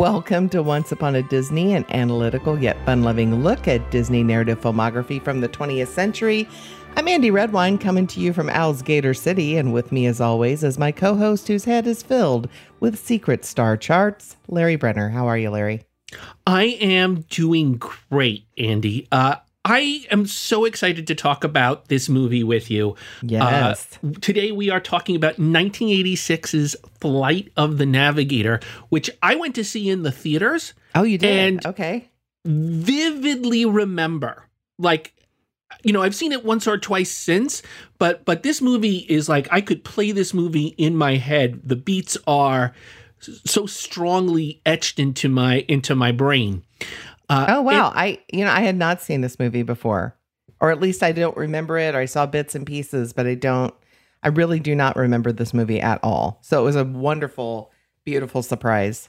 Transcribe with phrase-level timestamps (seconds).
[0.00, 4.58] Welcome to Once Upon a Disney, an analytical yet fun loving look at Disney narrative
[4.58, 6.48] filmography from the 20th century.
[6.96, 10.64] I'm Andy Redwine coming to you from Al's Gator City, and with me, as always,
[10.64, 12.48] is my co host whose head is filled
[12.80, 15.10] with secret star charts, Larry Brenner.
[15.10, 15.82] How are you, Larry?
[16.46, 19.06] I am doing great, Andy.
[19.12, 22.96] Uh, I am so excited to talk about this movie with you.
[23.22, 23.98] Yes.
[24.02, 29.64] Uh, today we are talking about 1986's Flight of the Navigator, which I went to
[29.64, 30.72] see in the theaters.
[30.94, 31.30] Oh, you did?
[31.30, 32.08] And okay.
[32.46, 34.46] Vividly remember.
[34.78, 35.12] Like
[35.84, 37.62] you know, I've seen it once or twice since,
[37.98, 41.60] but but this movie is like I could play this movie in my head.
[41.64, 42.72] The beats are
[43.20, 46.64] so strongly etched into my into my brain.
[47.30, 47.90] Uh, oh wow!
[47.90, 50.16] It, I you know I had not seen this movie before,
[50.60, 51.94] or at least I don't remember it.
[51.94, 53.72] Or I saw bits and pieces, but I don't.
[54.22, 56.40] I really do not remember this movie at all.
[56.42, 57.70] So it was a wonderful,
[58.04, 59.08] beautiful surprise.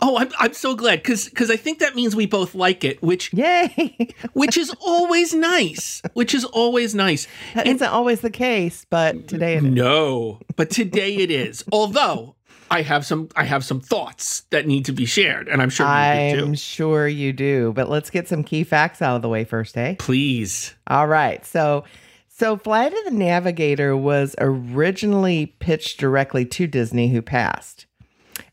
[0.00, 3.02] Oh, I'm I'm so glad because because I think that means we both like it,
[3.02, 7.26] which yay, which is always nice, which is always nice.
[7.54, 11.64] That and, isn't always the case, but today it no, but today it is.
[11.72, 12.36] Although
[12.70, 15.86] I have some I have some thoughts that need to be shared, and I'm sure
[15.86, 17.72] I'm sure you do.
[17.74, 19.96] But let's get some key facts out of the way first, eh?
[19.98, 20.74] Please.
[20.86, 21.84] All right, so.
[22.30, 27.86] So, Flight of the Navigator was originally pitched directly to Disney, who passed.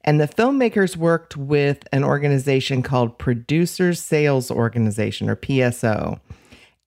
[0.03, 6.19] And the filmmakers worked with an organization called Producers Sales Organization, or PSO,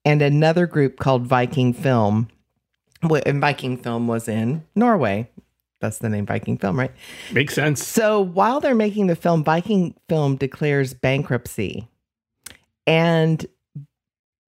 [0.03, 2.27] and another group called Viking Film.
[3.25, 5.29] And Viking Film was in Norway.
[5.79, 6.91] That's the name Viking Film, right?
[7.31, 7.85] Makes sense.
[7.85, 11.87] So while they're making the film, Viking Film declares bankruptcy.
[12.85, 13.45] And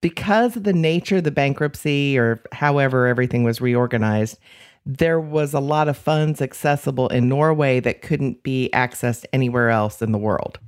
[0.01, 4.37] because of the nature of the bankruptcy, or however everything was reorganized,
[4.85, 10.01] there was a lot of funds accessible in Norway that couldn't be accessed anywhere else
[10.01, 10.59] in the world.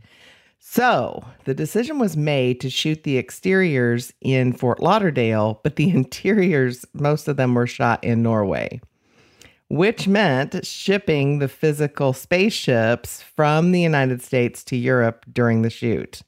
[0.60, 6.86] So the decision was made to shoot the exteriors in Fort Lauderdale, but the interiors,
[6.94, 8.80] most of them were shot in Norway,
[9.70, 16.22] which meant shipping the physical spaceships from the United States to Europe during the shoot.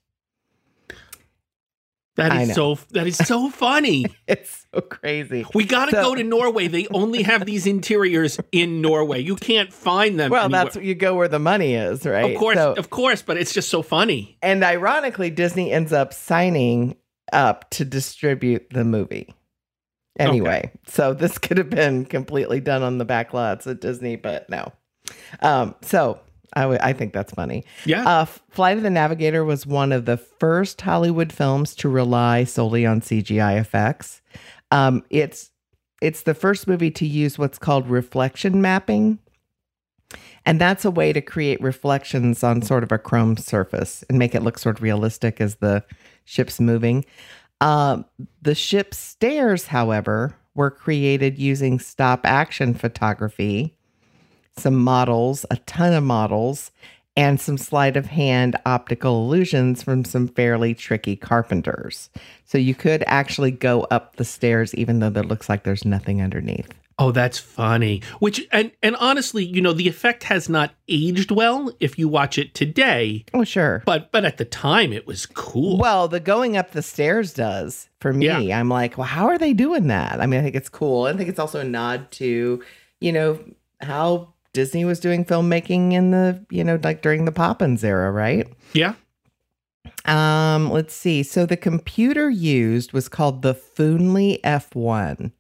[2.18, 4.06] That is so that is so funny.
[4.28, 5.46] it's so crazy.
[5.54, 6.68] We got to so, go to Norway.
[6.68, 9.22] They only have these interiors in Norway.
[9.22, 10.32] You can't find them.
[10.32, 10.64] Well, anywhere.
[10.64, 12.34] that's you go where the money is, right?
[12.34, 14.36] Of course, so, of course, but it's just so funny.
[14.42, 16.98] And ironically, Disney ends up signing
[17.32, 19.36] up to distribute the movie.
[20.18, 20.72] Anyway, okay.
[20.88, 24.72] so this could have been completely done on the back lots at Disney, but no.
[25.42, 26.20] Um, so
[26.54, 27.66] I, w- I think that's funny.
[27.86, 28.08] Yeah.
[28.08, 32.86] Uh, Flight of the Navigator was one of the first Hollywood films to rely solely
[32.86, 34.22] on CGI effects.
[34.72, 35.52] Um, it's
[36.02, 39.20] it's the first movie to use what's called reflection mapping.
[40.46, 44.34] And that's a way to create reflections on sort of a chrome surface and make
[44.34, 45.84] it look sort of realistic as the
[46.24, 47.04] ship's moving.
[47.60, 48.04] Uh,
[48.42, 53.78] the ship's stairs, however, were created using stop action photography
[54.58, 56.72] some models, a ton of models,
[57.16, 62.10] and some sleight of hand optical illusions from some fairly tricky carpenters.
[62.46, 66.22] So you could actually go up the stairs even though there looks like there's nothing
[66.22, 66.70] underneath.
[67.00, 68.02] Oh, that's funny.
[68.20, 72.40] Which and and honestly, you know, the effect has not aged well if you watch
[72.40, 73.24] it today.
[73.36, 73.84] Oh, sure.
[73.86, 75.78] But but at the time it was cool.
[75.78, 78.26] Well, the going up the stairs does for me.
[78.26, 78.60] Yeah.
[78.60, 80.20] I'm like, well, how are they doing that?
[80.20, 81.06] I mean, I think it's cool.
[81.06, 82.64] I think it's also a nod to,
[83.00, 83.40] you know,
[83.80, 88.48] how Disney was doing filmmaking in the, you know, like during the Poppins era, right?
[88.74, 88.96] Yeah.
[90.06, 91.22] Um, let's see.
[91.22, 95.32] So the computer used was called the Foonly F1.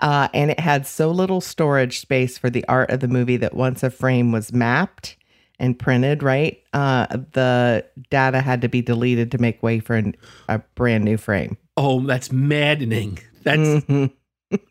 [0.00, 3.54] Uh, and it had so little storage space for the art of the movie that
[3.54, 5.16] once a frame was mapped
[5.58, 10.16] and printed, right, uh, the data had to be deleted to make way for an,
[10.48, 11.56] a brand new frame.
[11.76, 13.18] Oh, that's maddening.
[13.44, 14.06] That's mm-hmm.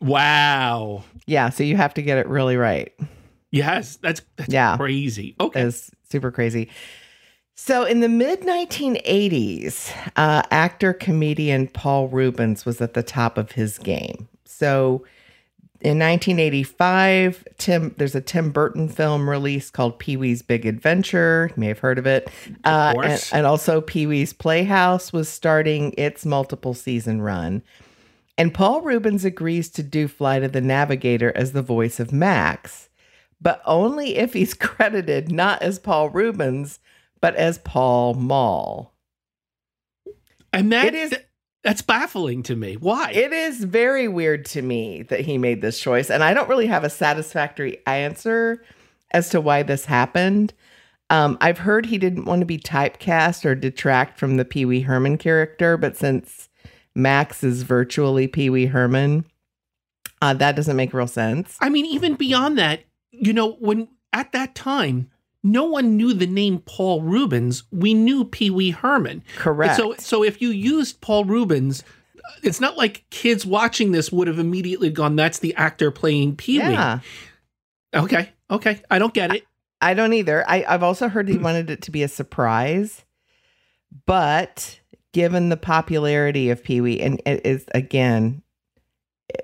[0.06, 1.04] wow.
[1.26, 2.92] Yeah, so you have to get it really right.
[3.50, 4.76] Yes, that's that's yeah.
[4.76, 5.36] crazy.
[5.40, 6.68] Okay, it's super crazy.
[7.56, 13.52] So, in the mid 1980s, uh, actor comedian Paul Reubens was at the top of
[13.52, 14.28] his game.
[14.44, 15.04] So,
[15.84, 21.50] in 1985, Tim there's a Tim Burton film release called Pee Wee's Big Adventure.
[21.54, 22.28] You may have heard of it.
[22.64, 27.62] Uh, of and, and also, Pee Wee's Playhouse was starting its multiple season run.
[28.36, 32.88] And Paul Reubens agrees to do Flight of the Navigator as the voice of Max
[33.44, 36.80] but only if he's credited not as Paul Reubens,
[37.20, 38.92] but as Paul Mall.
[40.52, 41.14] And that it is
[41.64, 42.76] that's baffling to me.
[42.76, 43.10] Why?
[43.10, 46.66] It is very weird to me that he made this choice, and I don't really
[46.66, 48.62] have a satisfactory answer
[49.10, 50.52] as to why this happened.
[51.10, 54.82] Um, I've heard he didn't want to be typecast or detract from the Pee Wee
[54.82, 56.48] Herman character, but since
[56.94, 59.24] Max is virtually Pee Wee Herman,
[60.20, 61.56] uh, that doesn't make real sense.
[61.60, 65.10] I mean, even beyond that, you know, when at that time,
[65.44, 67.64] no one knew the name Paul Reubens.
[67.70, 69.22] We knew Pee Wee Herman.
[69.36, 69.78] Correct.
[69.78, 71.84] And so, so if you used Paul Reubens,
[72.42, 76.58] it's not like kids watching this would have immediately gone, "That's the actor playing Pee
[76.58, 77.00] Wee." yeah,
[77.94, 79.44] Okay, okay, I don't get it.
[79.80, 80.48] I don't either.
[80.48, 83.04] I, I've also heard he wanted it to be a surprise,
[84.06, 84.80] but
[85.12, 88.42] given the popularity of Pee Wee, and it is again,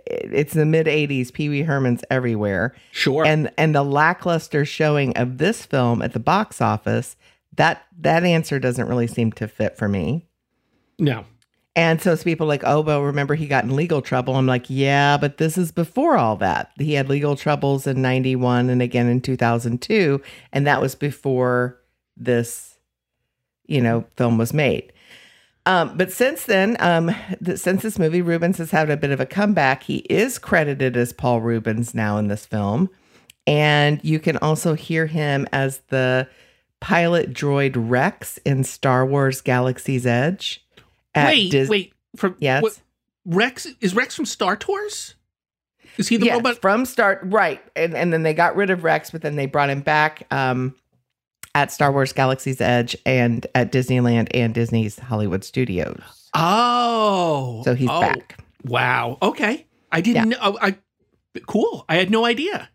[0.06, 1.32] it's the mid '80s.
[1.32, 2.74] Pee Wee Herman's everywhere.
[2.92, 3.24] Sure.
[3.24, 7.16] and and the lackluster showing of this film at the box office
[7.56, 10.26] that that answer doesn't really seem to fit for me
[10.98, 11.24] no.
[11.74, 14.66] and so it's people like oh but remember he got in legal trouble i'm like
[14.68, 19.08] yeah but this is before all that he had legal troubles in 91 and again
[19.08, 20.22] in 2002
[20.52, 21.78] and that was before
[22.16, 22.78] this
[23.66, 24.92] you know film was made
[25.66, 27.14] um, but since then, um,
[27.54, 29.82] since this movie, Reubens has had a bit of a comeback.
[29.84, 32.88] He is credited as Paul Reubens now in this film.
[33.46, 36.28] And you can also hear him as the
[36.80, 40.64] pilot droid Rex in Star Wars Galaxy's Edge.
[41.16, 41.92] Wait, Dis- wait.
[42.16, 42.62] From Yes.
[42.62, 42.80] what-
[43.26, 45.14] Rex is Rex from Star Tours?
[45.98, 46.60] Is he the yes, robot?
[46.62, 47.60] from start right.
[47.76, 50.74] And and then they got rid of Rex, but then they brought him back um,
[51.54, 56.28] at Star Wars Galaxy's Edge and at Disneyland and Disney's Hollywood Studios.
[56.34, 58.42] Oh, So he's oh, back.
[58.64, 59.18] Wow.
[59.22, 60.38] Okay, I didn't know.
[60.40, 60.76] oh, I
[61.46, 61.84] cool.
[61.88, 62.68] I had no idea.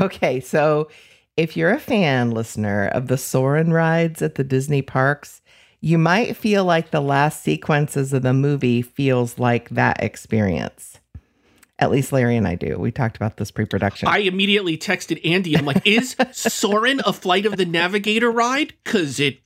[0.00, 0.88] Okay, so
[1.36, 5.42] if you're a fan listener of the Soarin' rides at the Disney parks,
[5.80, 11.00] you might feel like the last sequences of the movie feels like that experience.
[11.78, 12.78] At least Larry and I do.
[12.78, 14.08] We talked about this pre-production.
[14.08, 15.56] I immediately texted Andy.
[15.56, 18.74] I'm like, is Soarin' a Flight of the Navigator ride?
[18.84, 19.40] Because it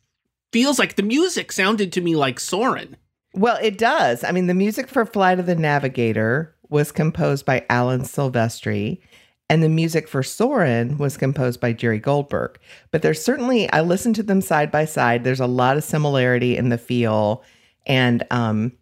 [0.52, 2.96] feels like the music sounded to me like Soarin'.
[3.32, 4.24] well, it does.
[4.24, 9.00] I mean, the music for Flight of the Navigator was composed by Alan Silvestri,
[9.48, 12.58] and the music for Soarin' was composed by Jerry Goldberg.
[12.90, 15.24] But there's certainly, I listened to them side by side.
[15.24, 17.42] There's a lot of similarity in the feel
[17.86, 18.72] and um,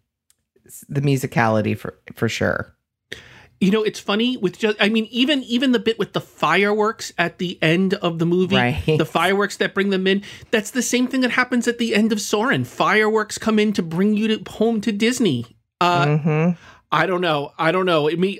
[0.89, 2.73] the musicality for for sure.
[3.59, 4.77] You know, it's funny with just.
[4.79, 8.55] I mean, even even the bit with the fireworks at the end of the movie,
[8.55, 8.83] Right.
[8.85, 10.21] the fireworks that bring them in.
[10.51, 12.65] That's the same thing that happens at the end of Soarin'.
[12.65, 15.45] Fireworks come in to bring you to home to Disney.
[15.81, 16.49] Uh, hmm
[16.91, 17.51] I don't know.
[17.57, 18.07] I don't know.
[18.07, 18.39] It me.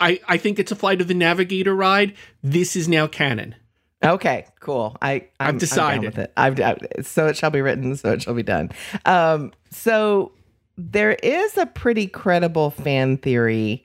[0.00, 2.14] I, I think it's a Flight of the Navigator ride.
[2.42, 3.54] This is now canon.
[4.02, 4.96] Okay, cool.
[5.02, 6.04] I I'm, I'm down decided.
[6.06, 6.32] with it.
[6.36, 8.70] I've I- so it shall be written, so it shall be done.
[9.04, 10.32] Um, so
[10.78, 13.84] there is a pretty credible fan theory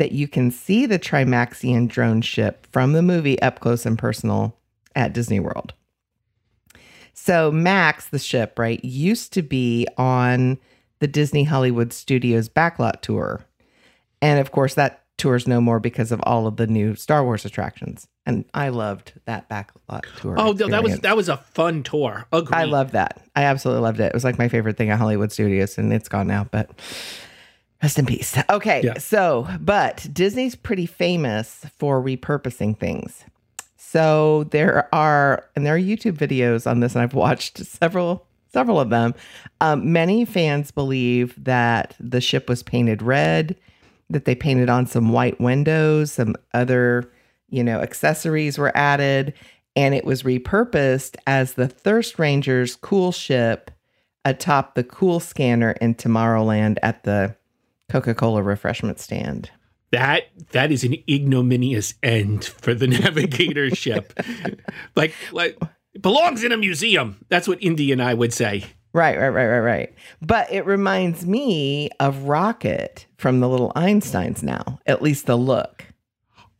[0.00, 4.56] that you can see the Trimaxion drone ship from the movie up close and personal
[4.96, 5.74] at Disney World.
[7.12, 10.58] So Max, the ship, right, used to be on
[11.00, 13.44] the Disney Hollywood Studios backlot tour.
[14.22, 17.44] And of course, that tour's no more because of all of the new Star Wars
[17.44, 18.08] attractions.
[18.24, 20.34] And I loved that backlot tour.
[20.38, 22.26] Oh, no, that was that was a fun tour.
[22.32, 22.56] Agreed.
[22.56, 23.20] I loved that.
[23.36, 24.04] I absolutely loved it.
[24.04, 26.70] It was like my favorite thing at Hollywood Studios, and it's gone now, but
[27.82, 28.36] rest in peace.
[28.50, 28.98] Okay, Yeah.
[28.98, 33.24] so, but Disney's pretty famous for repurposing things.
[33.76, 38.78] So there are, and there are YouTube videos on this, and I've watched several, several
[38.78, 39.14] of them.
[39.60, 43.56] Um, many fans believe that the ship was painted red,
[44.08, 47.10] that they painted on some white windows, some other,
[47.48, 49.32] you know, accessories were added,
[49.76, 53.70] and it was repurposed as the Thirst Rangers cool ship
[54.24, 57.34] atop the cool scanner in Tomorrowland at the
[57.90, 59.50] Coca-Cola refreshment stand.
[59.92, 64.12] That that is an ignominious end for the navigator ship.
[64.94, 65.58] Like like
[65.94, 67.24] it belongs in a museum.
[67.28, 68.64] That's what Indy and I would say.
[68.92, 69.94] Right, right, right, right, right.
[70.20, 75.84] But it reminds me of Rocket from the Little Einsteins now, at least the look.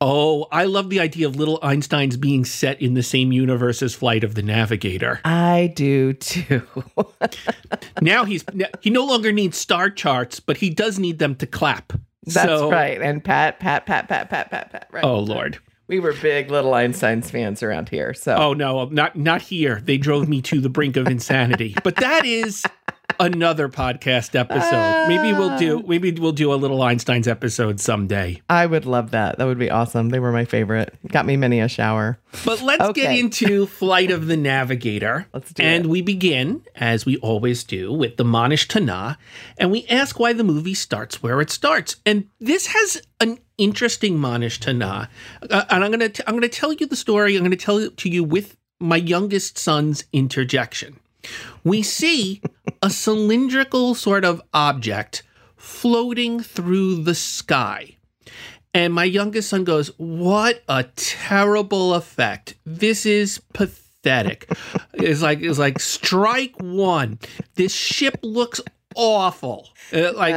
[0.02, 3.94] Oh, I love the idea of little Einsteins being set in the same universe as
[3.94, 5.20] Flight of the Navigator.
[5.24, 6.62] I do too.
[8.02, 8.44] Now he's
[8.80, 11.92] he no longer needs star charts, but he does need them to clap.
[12.24, 13.00] That's So- right.
[13.00, 14.88] And Pat, Pat, Pat, Pat, Pat, Pat, Pat.
[14.90, 15.04] Right.
[15.04, 15.58] Oh Lord.
[15.86, 18.14] We were big Little Einsteins fans around here.
[18.14, 19.80] So Oh no, not not here.
[19.84, 21.74] They drove me to the brink of insanity.
[21.84, 22.64] But that is
[23.18, 25.08] another podcast episode.
[25.08, 28.40] Maybe we'll do maybe we'll do a little Einstein's episode someday.
[28.48, 29.38] I would love that.
[29.38, 30.10] That would be awesome.
[30.10, 30.96] They were my favorite.
[31.08, 32.18] Got me many a shower.
[32.44, 35.26] But let's get into Flight of the Navigator.
[35.34, 35.88] Let's do and it.
[35.88, 39.16] we begin, as we always do, with the Ma Nishtana,
[39.58, 41.96] and we ask why the movie starts where it starts.
[42.06, 45.08] And this has an interesting Ma Nishtana,
[45.50, 47.36] uh, and I'm gonna t- I'm gonna tell you the story.
[47.36, 51.00] I'm gonna tell it to you with my youngest son's interjection.
[51.64, 52.40] We see
[52.82, 55.22] a cylindrical sort of object
[55.56, 57.96] floating through the sky.
[58.72, 62.54] And my youngest son goes, What a terrible effect.
[62.64, 64.50] This is pathetic.
[64.94, 67.18] it's like it's like strike one.
[67.54, 68.60] This ship looks
[68.94, 69.68] awful.
[69.92, 70.34] Uh, like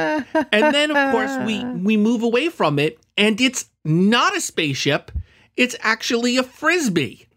[0.52, 5.12] and then of course we we move away from it and it's not a spaceship.
[5.56, 7.28] It's actually a frisbee.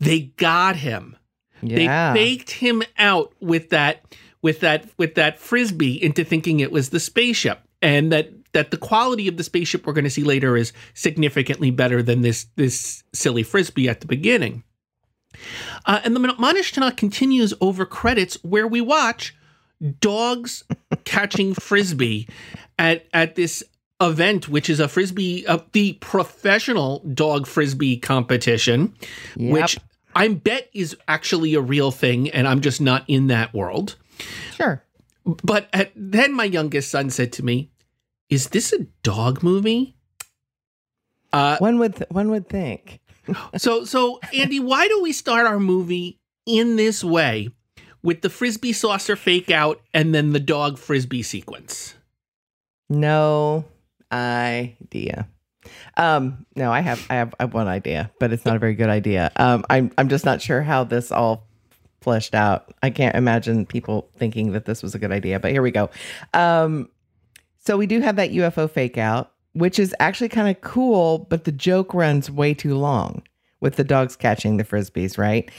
[0.00, 1.16] They got him.
[1.62, 2.12] Yeah.
[2.12, 4.02] They faked him out with that
[4.44, 8.76] with that with that frisbee into thinking it was the spaceship and that that the
[8.76, 13.02] quality of the spaceship we're going to see later is significantly better than this this
[13.14, 14.62] silly frisbee at the beginning.
[15.86, 19.34] Uh, and the Ma Nishtana continues over credits where we watch
[20.00, 20.62] dogs
[21.04, 22.28] catching frisbee
[22.78, 23.64] at at this
[24.00, 28.94] event, which is a frisbee, uh, the professional dog frisbee competition,
[29.36, 29.52] Yep.
[29.52, 29.78] which
[30.14, 33.96] I bet is actually a real thing, and I'm just not in that world.
[34.54, 34.84] Sure.
[35.24, 37.70] But at, then my youngest son said to me,
[38.28, 39.96] "Is this a dog movie?"
[41.32, 43.00] Uh, One would th- one would think.
[43.56, 47.48] so so Andy, why do we start our movie in this way
[48.02, 51.94] with the frisbee saucer fake out and then the dog frisbee sequence?
[52.88, 53.64] No
[54.12, 55.26] idea.
[55.96, 58.74] Um, no, I have, I have, I have one idea, but it's not a very
[58.74, 59.32] good idea.
[59.36, 61.48] Um, I'm, I'm just not sure how this all
[62.04, 62.72] fleshed out.
[62.82, 65.90] I can't imagine people thinking that this was a good idea, but here we go.
[66.34, 66.90] Um,
[67.58, 71.44] so we do have that UFO fake out, which is actually kind of cool, but
[71.44, 73.22] the joke runs way too long
[73.60, 75.50] with the dogs catching the frisbees, right?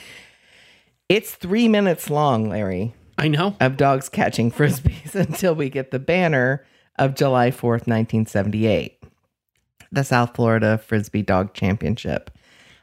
[1.10, 3.56] It's three minutes long, Larry I know.
[3.60, 6.64] of dogs catching frisbees until we get the banner
[6.98, 9.04] of July 4th, 1978,
[9.92, 12.30] the South Florida Frisbee Dog Championship.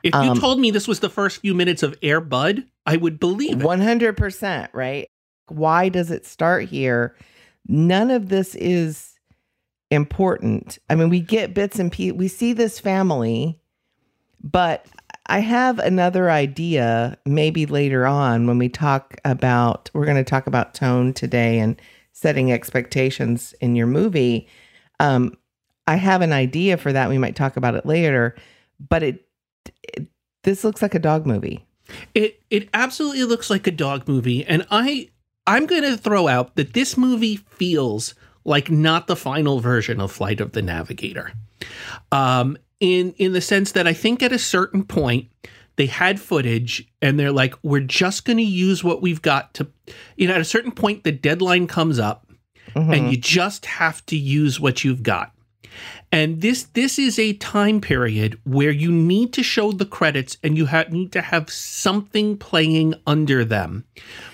[0.03, 2.97] If you Um, told me this was the first few minutes of Air Bud, I
[2.97, 3.65] would believe it.
[3.65, 5.07] 100%, right?
[5.49, 7.15] Why does it start here?
[7.69, 9.13] None of this is
[9.91, 10.79] important.
[10.91, 12.19] I mean, we get bits and pieces.
[12.19, 13.61] We see this family,
[14.43, 14.87] but
[15.27, 20.47] I have another idea maybe later on when we talk about, we're going to talk
[20.47, 21.81] about tone today and
[22.13, 24.49] setting expectations in your movie.
[24.99, 25.37] Um,
[25.87, 27.09] I have an idea for that.
[27.09, 28.35] We might talk about it later,
[28.89, 29.27] but it
[30.45, 31.65] this looks like a dog movie.
[32.15, 35.09] It it absolutely looks like a dog movie, and I
[35.47, 38.15] I'm going to throw out that this movie feels
[38.45, 41.33] like not the final version of Flight of the Navigator.
[42.11, 45.29] Um, in in the sense that I think at a certain point
[45.77, 49.67] they had footage and they're like, we're just going to use what we've got to,
[50.17, 52.27] you know, at a certain point the deadline comes up
[52.75, 52.97] Mhm.
[52.97, 55.33] and you just have to use what you've got.
[56.11, 60.57] And this this is a time period where you need to show the credits and
[60.57, 63.85] you have need to have something playing under them.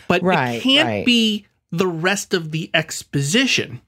[0.09, 1.07] But Right, it can't right.
[1.07, 3.81] be the rest of the exposition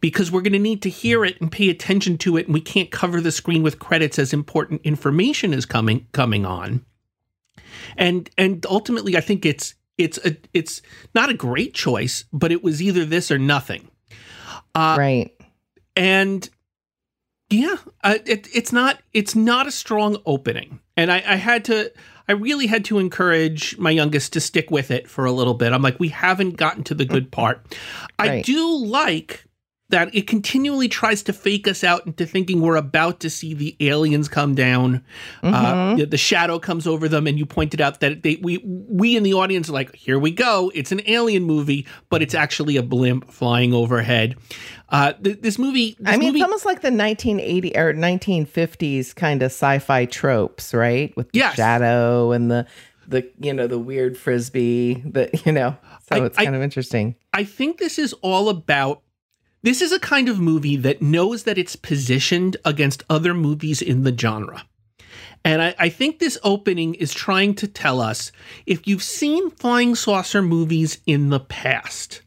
[0.00, 2.60] because we're going to need to hear it and pay attention to it and we
[2.60, 6.84] can't cover the screen with credits as important information is coming coming on.
[7.96, 10.82] And and ultimately I think it's it's a it's
[11.14, 13.88] not a great choice, but it was either this or nothing.
[14.74, 15.30] Uh, right.
[15.96, 16.48] and
[17.52, 20.80] yeah uh, it, it's not it's not a strong opening.
[20.96, 21.92] And I, I had to
[22.28, 25.72] i really had to encourage my youngest to stick with it for a little bit.
[25.72, 27.76] I'm like we haven't gotten to the good part.
[28.18, 29.44] I do like
[29.92, 33.76] that it continually tries to fake us out into thinking we're about to see the
[33.80, 35.02] aliens come down
[35.42, 35.96] uh, Mhm.
[35.98, 39.22] the, the shadow comes over them and you pointed out that they we we in
[39.22, 42.82] the audience are like here we go it's an alien movie but it's actually a
[42.82, 44.34] blimp flying overhead
[44.88, 49.14] uh, th- this movie this I mean, movie, it's almost like the 1980 or 1950s
[49.14, 51.16] kind of sci-fi tropes, right?
[51.16, 51.54] With the Yes.
[51.56, 52.66] shadow and the
[53.08, 55.76] the you know the weird frisbee, that you know.
[56.08, 57.14] So I- it's I- kind of interesting.
[57.32, 59.00] I think this is all about.
[59.62, 64.02] This is a kind of movie that knows that it's positioned against other movies in
[64.02, 64.66] the genre.
[65.44, 68.32] And I, I think this opening is trying to tell us
[68.66, 72.22] if you've seen flying saucer movies in the past,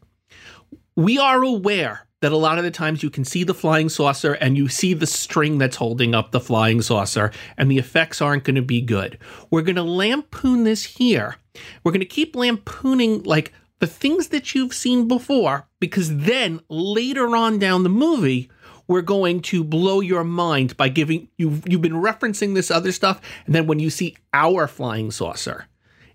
[0.96, 4.32] we are aware that a lot of the times you can see the flying saucer
[4.32, 8.44] and you see the string that's holding up the flying saucer, and the effects aren't
[8.44, 9.18] going to be good.
[9.50, 11.36] We're going to lampoon this here.
[11.84, 17.36] We're going to keep lampooning like the things that you've seen before, because then later
[17.36, 18.50] on down the movie,
[18.88, 23.20] we're going to blow your mind by giving you you've been referencing this other stuff,
[23.46, 25.66] and then when you see our flying saucer,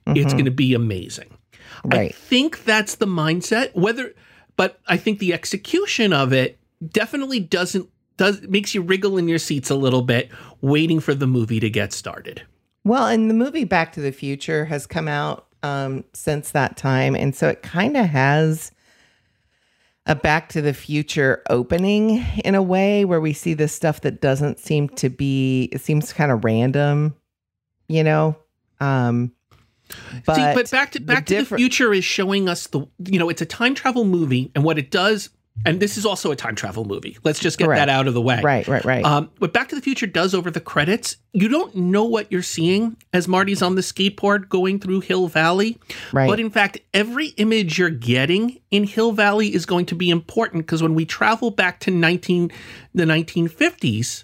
[0.07, 0.29] it's mm-hmm.
[0.31, 1.37] going to be amazing.
[1.89, 3.75] I think that's the mindset.
[3.75, 4.13] Whether,
[4.55, 9.39] but I think the execution of it definitely doesn't does makes you wriggle in your
[9.39, 10.29] seats a little bit,
[10.61, 12.43] waiting for the movie to get started.
[12.83, 17.15] Well, and the movie Back to the Future has come out um, since that time.
[17.15, 18.71] And so it kind of has
[20.05, 24.19] a Back to the Future opening in a way where we see this stuff that
[24.21, 27.15] doesn't seem to be, it seems kind of random,
[27.87, 28.35] you know?
[28.79, 29.31] Um,
[30.25, 33.19] but, See, but back to Back the to the Future is showing us the you
[33.19, 35.29] know it's a time travel movie, and what it does
[35.65, 37.17] and this is also a time travel movie.
[37.23, 38.41] Let's just get that out of the way.
[38.41, 39.05] Right, right, right.
[39.05, 42.41] Um, what Back to the Future does over the credits, you don't know what you're
[42.41, 45.77] seeing as Marty's on the skateboard going through Hill Valley.
[46.11, 46.27] Right.
[46.27, 50.65] But in fact, every image you're getting in Hill Valley is going to be important
[50.65, 52.51] because when we travel back to 19
[52.93, 54.23] the 1950s,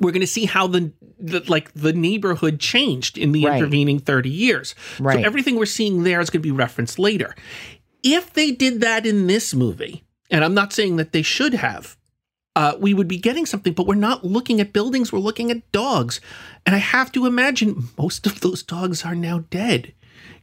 [0.00, 3.56] we're going to see how the, the, like the neighborhood changed in the right.
[3.56, 4.74] intervening 30 years.
[4.98, 5.18] Right.
[5.18, 7.34] So everything we're seeing there is going to be referenced later.
[8.02, 11.96] If they did that in this movie, and I'm not saying that they should have,
[12.56, 15.70] uh, we would be getting something, but we're not looking at buildings, we're looking at
[15.72, 16.20] dogs.
[16.66, 19.94] And I have to imagine most of those dogs are now dead.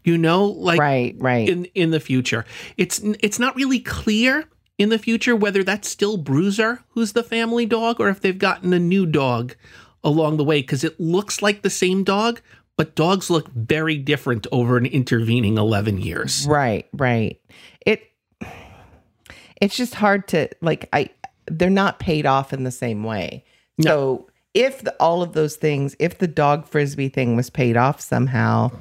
[0.03, 1.48] You know, like right, right.
[1.48, 2.46] in in the future.
[2.77, 4.46] It's it's not really clear
[4.77, 8.72] in the future whether that's still Bruiser who's the family dog or if they've gotten
[8.72, 9.55] a new dog
[10.01, 12.41] along the way because it looks like the same dog,
[12.77, 16.48] but dogs look very different over an intervening 11 years.
[16.48, 17.39] Right, right.
[17.86, 18.03] It
[19.62, 21.10] it's just hard to like I
[21.48, 23.44] they're not paid off in the same way.
[23.78, 23.86] No.
[23.86, 28.01] So if the, all of those things, if the dog frisbee thing was paid off
[28.01, 28.72] somehow,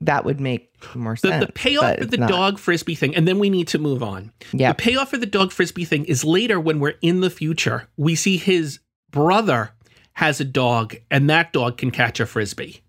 [0.00, 1.46] that would make more the, sense.
[1.46, 2.28] The payoff for the not.
[2.28, 4.32] dog frisbee thing, and then we need to move on.
[4.52, 4.72] Yeah.
[4.72, 7.88] The payoff for the dog frisbee thing is later when we're in the future.
[7.96, 9.72] We see his brother
[10.14, 12.82] has a dog, and that dog can catch a frisbee.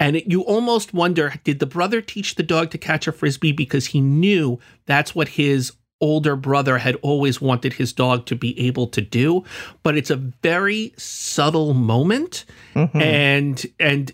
[0.00, 3.52] And it, you almost wonder did the brother teach the dog to catch a frisbee
[3.52, 8.58] because he knew that's what his older brother had always wanted his dog to be
[8.58, 9.42] able to do
[9.82, 12.44] but it's a very subtle moment
[12.74, 13.00] mm-hmm.
[13.00, 14.12] and and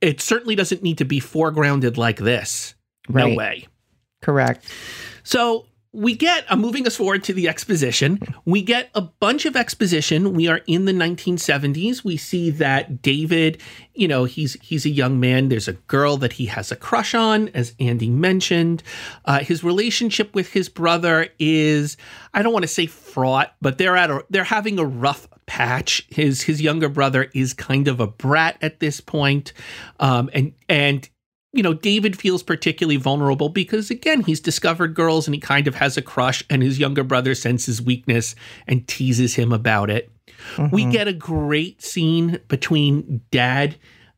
[0.00, 2.74] it certainly doesn't need to be foregrounded like this
[3.08, 3.28] right.
[3.28, 3.66] no way
[4.22, 4.70] correct
[5.24, 8.20] so we get, I'm moving us forward to the exposition.
[8.44, 10.34] We get a bunch of exposition.
[10.34, 12.04] We are in the 1970s.
[12.04, 13.62] We see that David,
[13.94, 15.48] you know, he's he's a young man.
[15.48, 18.82] There's a girl that he has a crush on, as Andy mentioned.
[19.24, 21.96] Uh, his relationship with his brother is,
[22.34, 26.06] I don't want to say fraught, but they're at a, they're having a rough patch.
[26.10, 29.54] His his younger brother is kind of a brat at this point,
[29.98, 31.08] um, and and
[31.56, 35.74] you know, David feels particularly vulnerable because, again, he's discovered girls and he kind of
[35.76, 38.34] has a crush, and his younger brother senses weakness
[38.66, 40.10] and teases him about it.
[40.54, 40.74] Mm-hmm.
[40.74, 43.76] We get a great scene between dad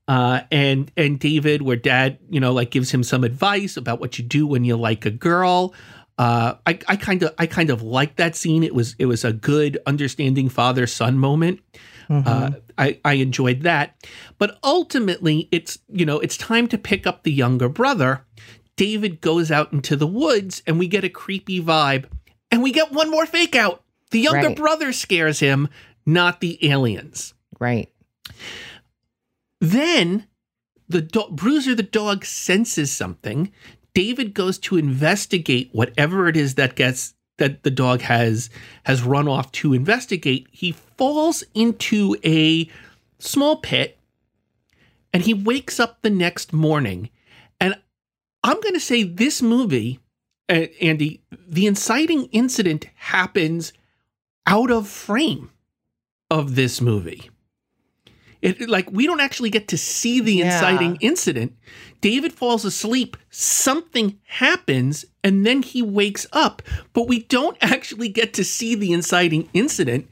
[0.09, 4.19] uh, and and David, where dad, you know, like gives him some advice about what
[4.19, 5.75] you do when you like a girl.
[6.19, 8.65] Uh, I kind of I kind of like that scene.
[8.65, 11.61] It was it was a good understanding father son moment.
[12.09, 12.27] Mm-hmm.
[12.27, 13.97] Uh, I, I enjoyed that.
[14.39, 18.25] But ultimately, it's you know it's time to pick up the younger brother.
[18.77, 22.07] David goes out into the woods, and we get a creepy vibe,
[22.51, 23.83] and we get one more fake out.
[24.11, 24.57] The younger right.
[24.57, 25.69] brother scares him,
[26.07, 27.35] not the aliens.
[27.59, 27.93] Right.
[29.61, 30.27] Then
[30.89, 33.53] the do- Bruiser the dog senses something.
[33.95, 38.51] David goes to investigate whatever it is that gets that the dog has
[38.85, 42.69] has run off to investigate, he falls into a
[43.19, 43.99] small pit
[45.13, 47.11] and he wakes up the next morning.
[47.61, 47.75] And
[48.45, 50.01] I'm going to say this movie,
[50.49, 53.73] uh, Andy, the inciting incident happens
[54.47, 55.51] out of frame
[56.31, 57.31] of this movie.
[58.41, 60.55] It like we don't actually get to see the yeah.
[60.55, 61.57] inciting incident.
[62.01, 68.35] David falls asleep, something happens, and then he wakes up, but we don't actually get
[68.35, 70.09] to see the inciting incident.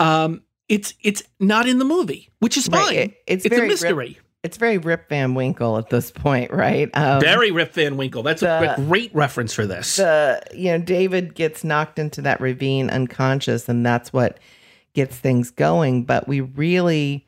[0.00, 2.80] Um, it's it's not in the movie, which is fine.
[2.80, 2.96] Right.
[2.96, 4.08] It, it's, it's a mystery.
[4.08, 6.90] Rip, it's very Rip Van Winkle at this point, right?
[6.94, 8.22] Um, very Rip Van Winkle.
[8.22, 9.96] That's the, a great reference for this.
[9.96, 14.38] The you know David gets knocked into that ravine unconscious, and that's what
[14.94, 16.04] gets things going.
[16.04, 17.26] But we really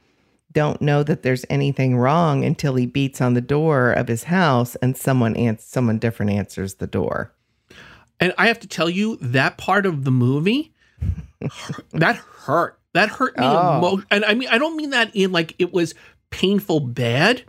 [0.54, 4.76] don't know that there's anything wrong until he beats on the door of his house
[4.76, 7.32] and someone ans- someone different answers the door.
[8.20, 10.72] And I have to tell you that part of the movie
[11.92, 12.78] that hurt.
[12.94, 13.78] That hurt me oh.
[13.78, 15.94] emo- and I mean I don't mean that in like it was
[16.30, 17.42] painful bad.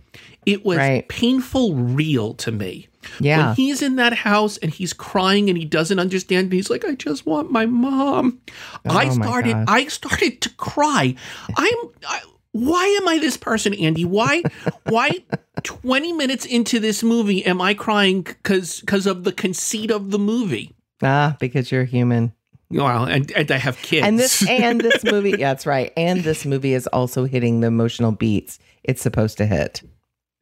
[0.45, 1.07] It was right.
[1.07, 2.87] painful real to me.
[3.19, 3.47] Yeah.
[3.47, 6.83] When he's in that house and he's crying and he doesn't understand, and he's like,
[6.83, 8.41] I just want my mom.
[8.85, 11.15] Oh I started I started to cry.
[11.55, 12.21] I'm I,
[12.55, 14.05] why am I this person, Andy?
[14.05, 14.41] Why,
[14.85, 15.25] why,
[15.63, 20.19] twenty minutes into this movie am I crying because because of the conceit of the
[20.19, 20.73] movie?
[21.03, 22.31] Ah, because you're human.
[22.71, 24.07] Well, and, and I have kids.
[24.07, 25.91] And this and this movie, yeah, that's right.
[25.97, 29.81] And this movie is also hitting the emotional beats it's supposed to hit.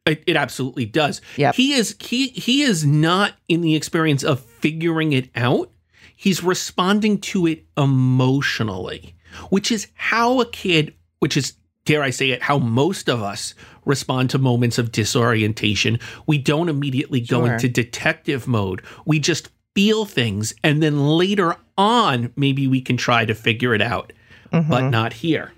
[0.06, 1.20] It, it absolutely does.
[1.36, 5.72] Yeah, He is he he is not in the experience of figuring it out.
[6.14, 9.16] He's responding to it emotionally,
[9.48, 13.54] which is how a kid, which is dare I say it, how most of us
[13.84, 15.98] respond to moments of disorientation.
[16.26, 17.52] We don't immediately go Sure.
[17.54, 18.82] into detective mode.
[19.04, 23.82] We just feel things and then later on maybe we can try to figure it
[23.82, 24.12] out,
[24.50, 24.90] but Mhm.
[24.90, 25.52] not here.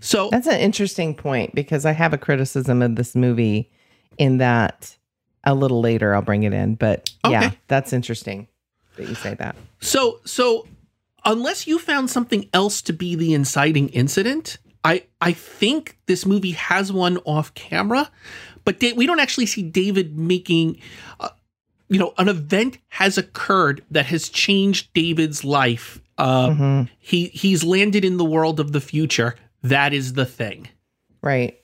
[0.00, 3.70] So That's an interesting point because I have a criticism of this movie
[4.16, 4.96] in that
[5.44, 6.74] a little later I'll bring it in.
[6.76, 8.48] But yeah, that's interesting
[8.96, 9.54] that you say that.
[9.80, 10.66] So so
[11.24, 14.56] unless you found something else to be the inciting incident,
[14.86, 18.10] I I think this movie has one off camera,
[18.64, 20.80] but da- we don't actually see David making
[21.20, 21.30] uh,
[21.88, 26.00] you know, an event has occurred that has changed David's life.
[26.18, 26.88] Uh, Mhm.
[26.98, 29.34] he he's landed in the world of the future.
[29.62, 30.68] That is the thing.
[31.22, 31.58] Right.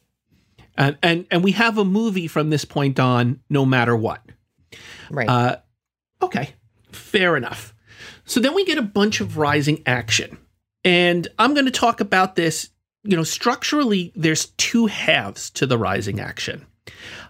[0.77, 4.21] And and and we have a movie from this point on no matter what.
[5.11, 5.29] Right.
[5.29, 5.57] Uh,
[6.23, 6.51] okay,
[6.93, 7.75] fair enough.
[8.25, 10.39] So then we get a bunch of rising action.
[10.85, 12.71] And I'm going to talk about this.
[13.05, 16.67] You know, structurally, there's two halves to the rising action.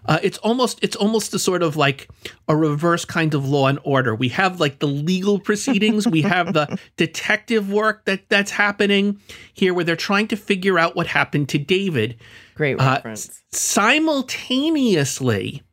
[0.05, 2.09] Uh, it's almost it's almost a sort of like
[2.47, 4.13] a reverse kind of law and order.
[4.13, 9.19] We have like the legal proceedings, we have the detective work that that's happening
[9.53, 12.17] here, where they're trying to figure out what happened to David.
[12.55, 13.41] Great uh, reference.
[13.51, 15.63] Simultaneously,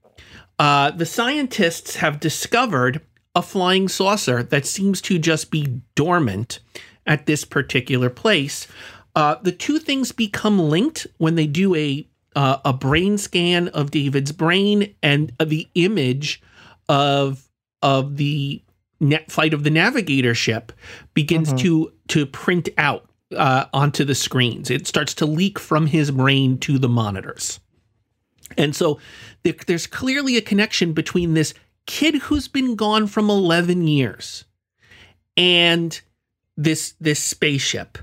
[0.59, 3.03] uh, the scientists have discovered
[3.35, 6.61] a flying saucer that seems to just be dormant
[7.07, 8.67] at this particular place.
[9.14, 13.90] Uh, the two things become linked when they do a uh, a brain scan of
[13.90, 16.40] David's brain and the image
[16.88, 17.49] of
[17.83, 18.62] of the
[19.01, 20.73] net flight of the navigator ship
[21.14, 21.59] begins Mhm.
[21.61, 24.70] to to print out uh, onto the screens.
[24.70, 27.61] It starts to leak from his brain to the monitors.
[28.59, 28.99] And so
[29.44, 31.55] there, there's clearly a connection between this
[31.87, 34.44] kid who's been gone from 11 years
[35.37, 36.01] and
[36.57, 37.99] this this spaceship.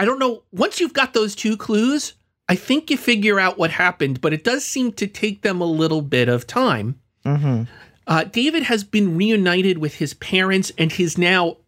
[0.00, 0.44] I don't know.
[0.50, 2.14] Once you've got those two clues,
[2.48, 5.66] I think you figure out what happened, but it does seem to take them a
[5.66, 6.98] little bit of time.
[7.22, 7.64] hmm
[8.06, 11.58] Uh, David has been reunited with his parents and his now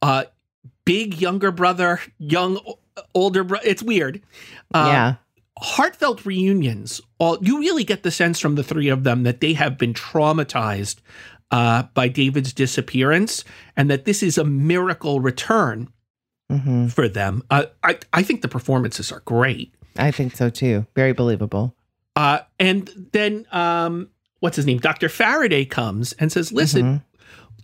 [0.00, 0.24] uh,
[0.86, 2.58] big younger brother, young
[3.12, 3.66] older brother.
[3.68, 4.22] It's weird.
[4.74, 5.14] Uh, yeah.
[5.58, 7.02] Heartfelt reunions.
[7.18, 9.92] All you really get the sense from the three of them that they have been
[9.92, 10.96] traumatized
[11.50, 13.44] uh, by David's disappearance,
[13.76, 15.88] and that this is a miracle return
[16.50, 17.42] hmm for them.
[17.50, 19.72] Uh, I I think the performances are great.
[19.96, 20.86] I think so too.
[20.94, 21.74] Very believable.
[22.14, 24.08] Uh, and then um,
[24.40, 24.78] what's his name?
[24.78, 25.08] Dr.
[25.08, 27.02] Faraday comes and says, "Listen, Mhm.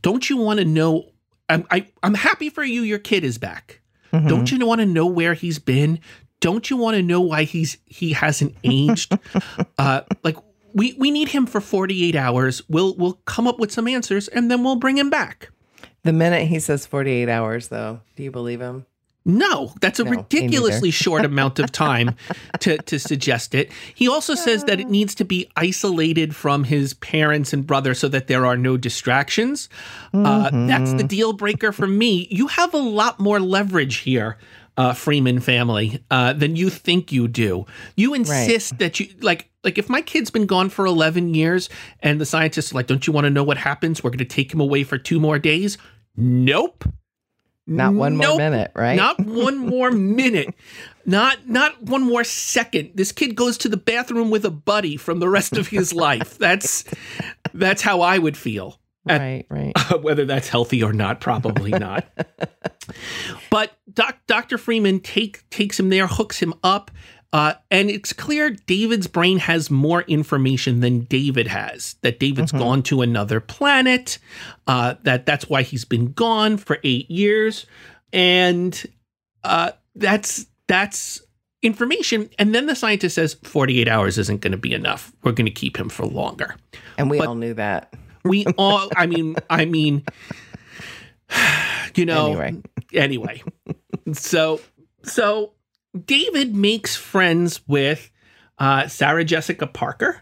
[0.03, 1.11] don't you want to know?
[1.49, 2.83] I'm I, I'm happy for you.
[2.83, 3.81] Your kid is back.
[4.12, 4.29] Mhm.
[4.29, 5.99] Don't you want to know where he's been?
[6.40, 9.16] Don't you want to know why he's he hasn't aged?
[9.79, 10.37] uh, like
[10.75, 12.62] we we need him for 48 hours.
[12.68, 15.51] We'll we'll come up with some answers and then we'll bring him back.
[16.05, 18.87] The minute he says 48 hours, though, do you believe him?
[19.25, 22.17] No, that's a No, ridiculously short amount of time
[22.59, 23.71] to, to suggest it.
[23.95, 28.09] He also says that it needs to be isolated from his parents and brother so
[28.09, 29.69] that there are no distractions.
[30.12, 32.27] Uh, that's the deal breaker for me.
[32.33, 34.38] You have a lot more leverage here,
[34.77, 37.67] uh, Freeman family, uh, than you think you do.
[37.97, 39.49] You insist that you like.
[39.65, 41.69] Like if my kid's been gone for 11 years
[42.01, 44.03] and the scientists are like, don't you want to know what happens?
[44.03, 45.79] We're going to take him away for two more days.
[46.17, 46.85] Nope.
[47.67, 48.97] Not one more minute, right?
[48.97, 50.53] Not one more minute.
[51.07, 52.91] Not not one more second.
[52.95, 56.39] This kid goes to the bathroom with a buddy from the rest of his life.
[56.39, 56.85] That's
[57.55, 58.81] that's how I would feel.
[59.09, 59.73] At- right, right.
[60.03, 62.05] Whether that's healthy or not, probably not.
[63.51, 64.59] but doc, Dr.
[64.59, 66.91] Freeman take takes him there, hooks him up,
[67.33, 71.97] uh, and it's clear David's brain has more information than David has.
[72.03, 72.59] That David's Mhm.
[72.59, 74.19] gone to another planet.
[74.67, 77.67] Uh, that that's why he's been gone for eight years,
[78.12, 78.81] and
[79.45, 81.21] uh, that's that's
[81.62, 82.29] information.
[82.38, 85.12] And then the scientist says forty eight hours isn't going to be enough.
[85.23, 86.57] We're going to keep him for longer
[86.99, 87.95] And we but- all knew that.
[88.25, 90.05] We all i mean i mean
[91.95, 92.63] you know Anyway.
[92.93, 93.43] anyway
[94.13, 94.61] so
[95.03, 95.53] so
[96.07, 98.11] david makes friends with
[98.59, 100.21] uh sarah jessica parker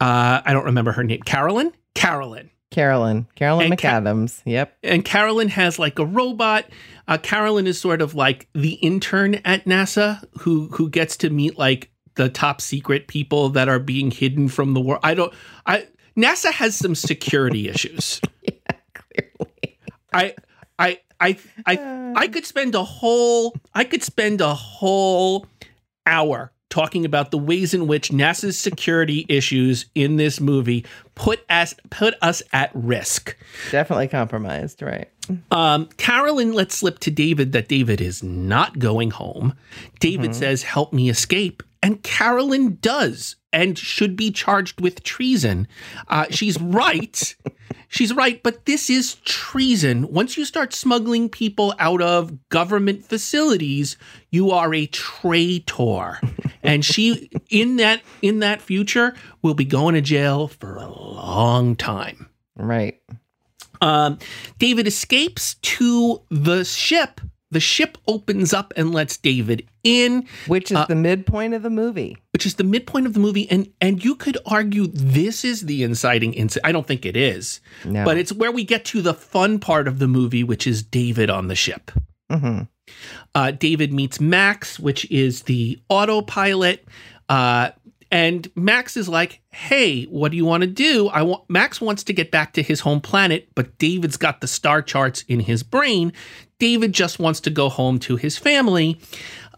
[0.00, 3.26] uh i don't remember her name carolyn carolyn Carolyn.
[3.34, 4.40] Carolyn And Ca- McAdams.
[4.46, 4.78] yep.
[4.82, 6.64] and carolyn has like a robot
[7.06, 11.58] uh carolyn is sort of like the intern at nasa who who gets to meet
[11.58, 15.34] like the top secret people that are being hidden from the world i don't
[15.66, 18.20] i nasa has some security issues
[18.94, 19.78] Clearly.
[20.12, 20.34] I
[20.78, 25.46] I I I I could spend a whole I could spend a whole
[26.06, 31.74] hour talking about the ways in which NASA's security issues in this movie put us
[31.90, 33.36] put us at risk.
[33.70, 35.08] Definitely compromised, right?
[35.50, 39.54] Um, Carolyn lets slip to David that David is not going home.
[40.00, 40.40] David mm-hmm.
[40.40, 45.68] says, "Help me escape," and Carolyn does and should be charged with treason.
[46.08, 47.34] Uh, she's right.
[47.88, 50.10] she's right, but this is treason.
[50.12, 53.96] Once you start smuggling people out of government facilities,
[54.30, 56.20] you are a traitor.
[56.62, 61.76] and she in that in that future will be going to jail for a long
[61.76, 62.28] time.
[62.56, 63.00] Right.
[63.80, 64.18] Um,
[64.58, 67.20] David escapes to the ship
[67.52, 71.70] the ship opens up and lets David in, which is uh, the midpoint of the
[71.70, 72.16] movie.
[72.32, 75.82] Which is the midpoint of the movie, and and you could argue this is the
[75.84, 76.66] inciting incident.
[76.66, 78.04] I don't think it is, no.
[78.04, 81.30] but it's where we get to the fun part of the movie, which is David
[81.30, 81.92] on the ship.
[82.30, 82.62] Mm-hmm.
[83.34, 86.86] Uh, David meets Max, which is the autopilot.
[87.28, 87.70] Uh,
[88.12, 92.04] and Max is like, "Hey, what do you want to do?" I want Max wants
[92.04, 95.62] to get back to his home planet, but David's got the star charts in his
[95.62, 96.12] brain.
[96.58, 99.00] David just wants to go home to his family.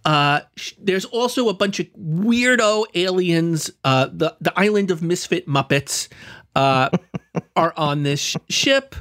[0.05, 0.41] Uh,
[0.79, 3.73] there's also a bunch of weirdo aliens.
[3.83, 6.09] Uh, the the island of misfit Muppets
[6.55, 6.91] uh,
[7.57, 8.95] are on this sh- ship.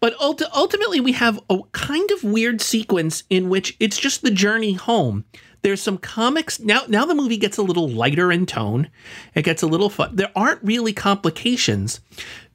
[0.00, 4.74] But ultimately, we have a kind of weird sequence in which it's just the journey
[4.74, 5.24] home.
[5.62, 6.82] There's some comics now.
[6.88, 8.90] Now the movie gets a little lighter in tone.
[9.34, 10.16] It gets a little fun.
[10.16, 12.00] There aren't really complications.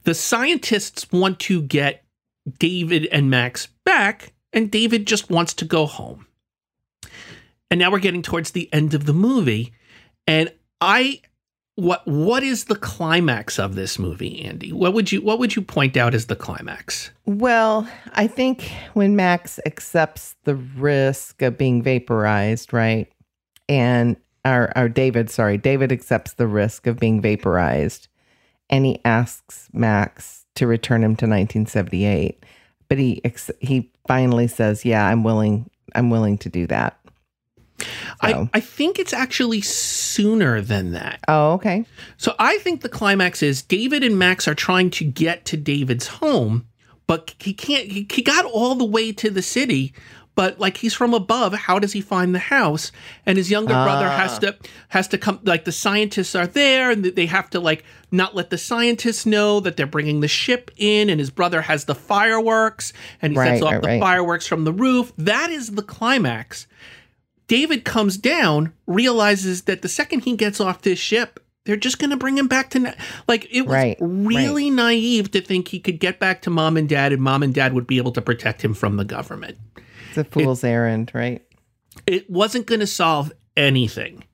[0.04, 2.04] The scientists want to get
[2.58, 6.26] David and Max back, and David just wants to go home.
[7.70, 9.72] And now we're getting towards the end of the movie,
[10.26, 11.22] and I
[11.76, 14.72] what what is the climax of this movie andy?
[14.72, 17.10] What would you what would you point out as the climax?
[17.26, 23.10] Well i think when max accepts the risk of being vaporized right
[23.68, 28.08] and our our david sorry david accepts the risk of being vaporized
[28.70, 32.44] and he asks max to return him to 1978
[32.88, 33.22] but he
[33.60, 36.98] he finally says yeah i'm willing i'm willing to do that
[38.20, 41.20] I, I think it's actually sooner than that.
[41.28, 41.84] Oh, okay.
[42.16, 46.06] So I think the climax is David and Max are trying to get to David's
[46.06, 46.66] home,
[47.06, 47.90] but he can't.
[47.90, 49.92] He, he got all the way to the city,
[50.34, 51.52] but like he's from above.
[51.52, 52.92] How does he find the house?
[53.26, 54.38] And his younger brother has ah.
[54.38, 54.56] to
[54.88, 55.40] has to come.
[55.42, 59.60] Like the scientists are there, and they have to like not let the scientists know
[59.60, 61.10] that they're bringing the ship in.
[61.10, 64.00] And his brother has the fireworks, and he right, sets off right, the right.
[64.00, 65.12] fireworks from the roof.
[65.18, 66.66] That is the climax.
[67.46, 72.10] David comes down, realizes that the second he gets off this ship, they're just going
[72.10, 72.94] to bring him back to na-
[73.26, 74.76] like it was right, really right.
[74.76, 77.72] naive to think he could get back to mom and dad and mom and dad
[77.72, 79.58] would be able to protect him from the government.
[80.08, 81.42] It's a fool's it, errand, right?
[82.06, 84.24] It wasn't going to solve anything.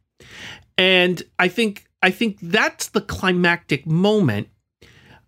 [0.76, 4.48] And I think I think that's the climactic moment.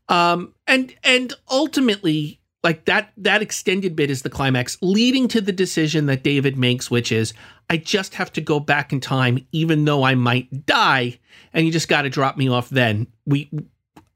[0.08, 5.52] Um and and ultimately like that that extended bit is the climax leading to the
[5.52, 7.32] decision that David makes which is
[7.70, 11.18] I just have to go back in time even though I might die
[11.52, 13.50] and you just got to drop me off then we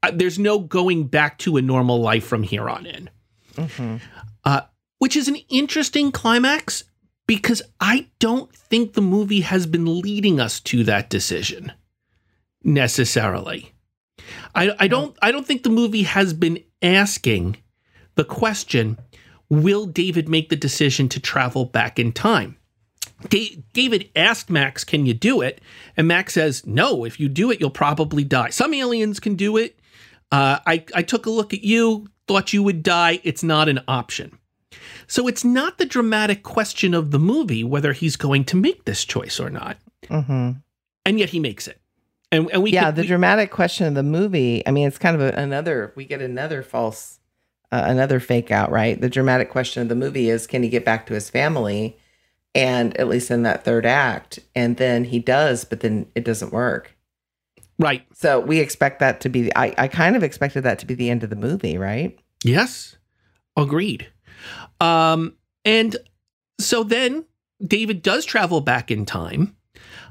[0.03, 3.09] uh, there's no going back to a normal life from here on in
[3.55, 3.97] mm-hmm.
[4.43, 4.61] uh,
[4.99, 6.83] which is an interesting climax
[7.25, 11.71] because I don't think the movie has been leading us to that decision
[12.63, 13.73] necessarily
[14.55, 17.57] I, I don't I don't think the movie has been asking
[18.15, 18.97] the question
[19.49, 22.57] will David make the decision to travel back in time?
[23.29, 25.61] Da- David asked Max, Can you do it?
[25.95, 28.49] And Max says, No, if you do it, you'll probably die.
[28.49, 29.79] Some aliens can do it.
[30.31, 33.19] Uh, I, I took a look at you, thought you would die.
[33.23, 34.37] It's not an option.
[35.07, 39.05] So it's not the dramatic question of the movie whether he's going to make this
[39.05, 39.77] choice or not.
[40.03, 40.51] Mm-hmm.
[41.05, 41.79] And yet he makes it.
[42.31, 44.67] And, and we yeah, could, the we, dramatic question of the movie.
[44.67, 45.93] I mean, it's kind of a, another.
[45.95, 47.19] We get another false
[47.71, 48.99] uh, another fake out, right?
[48.99, 51.97] The dramatic question of the movie is can he get back to his family?
[52.57, 54.39] And at least in that third act.
[54.55, 56.95] And then he does, but then it doesn't work.
[57.79, 58.05] Right.
[58.13, 61.09] So we expect that to be, I, I kind of expected that to be the
[61.09, 62.17] end of the movie, right?
[62.43, 62.97] Yes.
[63.55, 64.07] Agreed.
[64.81, 65.95] Um, and
[66.59, 67.25] so then
[67.63, 69.55] David does travel back in time.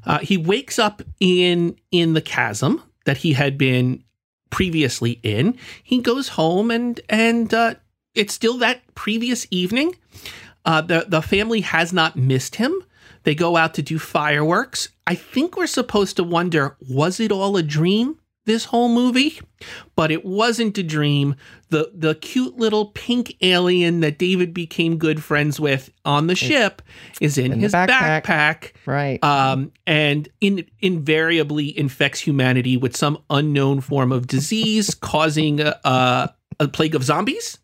[0.04, 4.04] Uh, he wakes up in in the chasm that he had been
[4.50, 5.59] previously in.
[5.82, 7.74] He goes home and and uh,
[8.14, 9.96] it's still that previous evening.
[10.66, 12.74] Uh, the the family has not missed him.
[13.22, 14.90] They go out to do fireworks.
[15.07, 18.18] I think we're supposed to wonder: was it all a dream?
[18.46, 19.40] this whole movie,
[19.94, 21.35] but it wasn't a dream.
[21.68, 26.81] The the cute little pink alien that David became good friends with on the ship
[27.20, 28.22] is in, in his backpack.
[28.22, 29.22] backpack Right.
[29.22, 36.35] um, and in, invariably infects humanity with some unknown form of disease causing a, a,
[36.61, 37.59] a plague of zombies.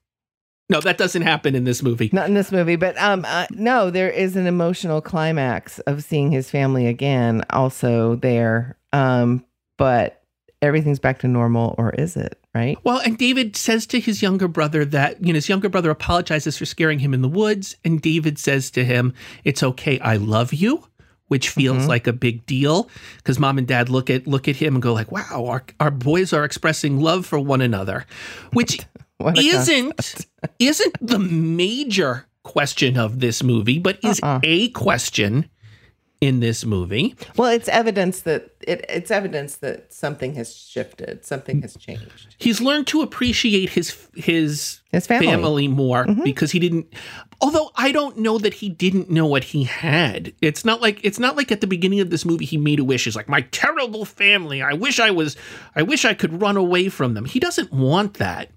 [0.72, 2.11] No, that doesn't happen in this movie.
[2.12, 6.30] Not in this movie, but um, uh, no, there is an emotional climax of seeing
[6.32, 8.76] his family again, also there.
[8.92, 9.44] Um,
[9.78, 10.22] but
[10.61, 12.38] everything's back to normal, or is it?
[12.54, 12.78] Right?
[12.85, 16.58] Well, and David says to his younger brother that, you know, his younger brother apologizes
[16.58, 17.76] for scaring him in the woods.
[17.85, 19.98] And David says to him, It's okay.
[20.00, 20.85] I love you.
[21.28, 21.88] Which feels Mhm.
[21.88, 24.92] like a big deal because mom and dad look at look at him and go
[24.92, 28.04] like, "Wow, our, our boys are expressing love for one another,"
[28.52, 28.80] which
[29.37, 30.26] isn't
[30.58, 34.40] isn't the major question of this movie, but is Uh-uh.
[34.42, 35.48] a question
[36.20, 37.16] in this movie.
[37.37, 42.37] Well, it's evidence that it, it's evidence that something has shifted, something has changed.
[42.38, 45.26] He's learned to appreciate his his His family.
[45.26, 46.22] family, more Mhm.
[46.22, 46.87] because he didn't
[47.40, 50.32] although I don't know that he didn't know what he had.
[50.40, 52.85] It's not like it's not like at the beginning of this movie he made a
[52.85, 53.04] wish.
[53.04, 54.62] He's like, my terrible family.
[54.62, 55.37] I wish I was
[55.74, 57.24] I wish I could run away from them.
[57.24, 58.48] He doesn't want that.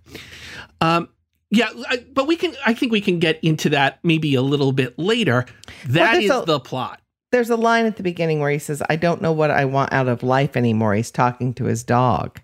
[0.82, 1.10] Um
[1.52, 4.72] yeah, I, but we can I think we can get into that maybe a little
[4.72, 5.46] bit later.
[5.88, 7.02] That there's is a- the plot.
[7.32, 9.92] There's a line at the beginning where he says, "I don't know what I want
[9.92, 12.40] out of life anymore." He's talking to his dog,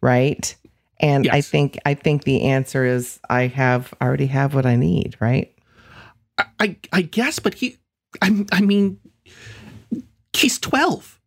[0.00, 0.54] right?
[1.00, 4.76] And I think I think the answer is I have I already have what I
[4.76, 5.52] need, right?
[6.36, 7.78] I, I I guess, but he,
[8.22, 8.98] I, I mean,
[10.36, 11.17] he's twelve.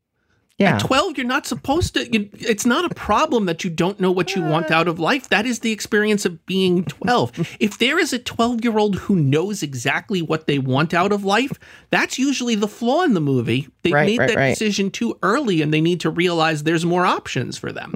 [0.62, 0.76] Yeah.
[0.76, 2.12] At twelve, you're not supposed to.
[2.12, 5.28] You, it's not a problem that you don't know what you want out of life.
[5.30, 7.32] That is the experience of being twelve.
[7.60, 11.52] if there is a twelve-year-old who knows exactly what they want out of life,
[11.90, 13.68] that's usually the flaw in the movie.
[13.84, 14.50] They Right, made right, that right.
[14.58, 17.92] decision too early, and they need to realize there's more options for them.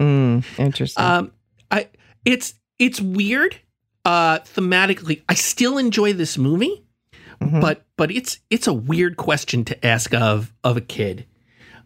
[0.45, 1.04] Mm, interesting.
[1.04, 1.32] Um,
[1.71, 1.88] I
[2.25, 3.56] it's it's weird.
[4.04, 6.82] Uh, thematically, I still enjoy this movie
[7.41, 7.60] Mhm.
[7.60, 11.25] but but it's it's a weird question to ask of of a kid.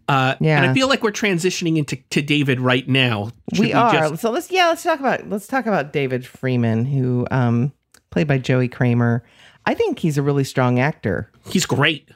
[0.10, 3.30] Uh, and I feel like we're transitioning into to David right now.
[3.54, 3.92] Should we are.
[4.10, 7.72] just- so let's yeah, let's talk about let's talk about David Freeman, who um
[8.10, 9.24] played by Joey Cramer.
[9.66, 11.32] I think he's a really strong actor.
[11.52, 12.10] he's great.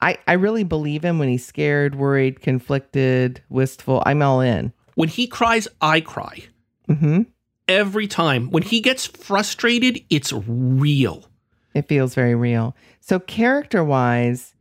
[0.00, 4.02] I I really believe him when he's scared, worried, conflicted, wistful.
[4.04, 4.72] I'm all in.
[4.96, 6.42] When he cries, I cry
[6.88, 7.22] hmm
[7.68, 8.50] every time.
[8.50, 11.28] When he gets frustrated, it's real.
[11.74, 12.74] It feels very real.
[13.00, 14.54] So character wise,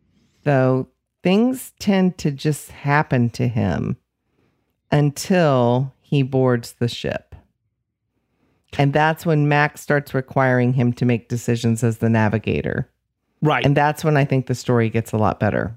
[0.44, 0.88] though,
[1.26, 3.98] things tend to just happen to him
[4.92, 7.34] until he boards the ship.
[8.78, 12.92] And that's when Max starts requiring him to make decisions as the navigator.
[13.42, 13.66] Right.
[13.66, 15.76] And that's when I think the story gets a lot better.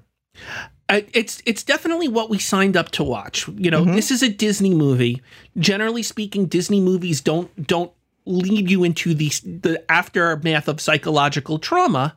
[0.87, 3.47] Uh, it's it's definitely what we signed up to watch.
[3.57, 3.95] You know, Mhm.
[3.95, 5.19] this is a Disney movie.
[5.57, 7.91] Generally speaking, Disney movies don't don't
[8.25, 12.15] lead you into the the aftermath of psychological trauma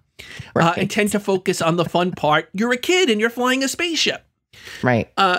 [0.56, 2.48] uh, and tend to focus on the fun part.
[2.52, 4.24] You're a kid and you're flying a spaceship.
[4.82, 5.10] Right.
[5.16, 5.38] Uh,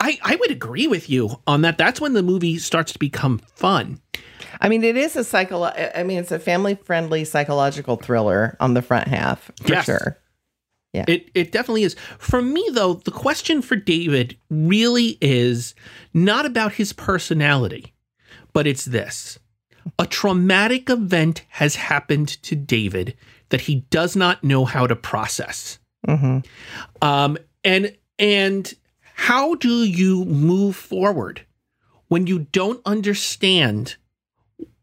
[0.00, 1.78] I I would agree with you on that.
[1.78, 4.00] That's when the movie starts to become fun.
[4.60, 5.62] I mean, it is a psycho.
[5.64, 9.84] I mean, it's a family-friendly psychological thriller on the front half for Yes.
[9.86, 10.18] sure.
[10.92, 11.96] Yeah, it it definitely is.
[12.18, 15.74] For me though, the question for David really is
[16.12, 17.94] not about his personality,
[18.52, 19.38] but it's this.
[19.98, 23.16] A traumatic event has happened to David
[23.52, 25.78] that he does not know how to process.
[26.08, 26.38] hmm
[27.00, 28.74] Um and and
[29.14, 31.46] how do you move forward
[32.08, 33.96] when you don't understand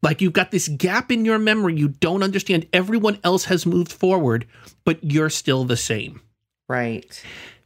[0.01, 3.91] like you've got this gap in your memory you don't understand everyone else has moved
[3.91, 4.45] forward
[4.85, 6.21] but you're still the same
[6.69, 7.21] Right.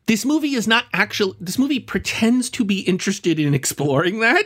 [0.08, 4.46] this movie is not actually this movie pretends to be interested in exploring that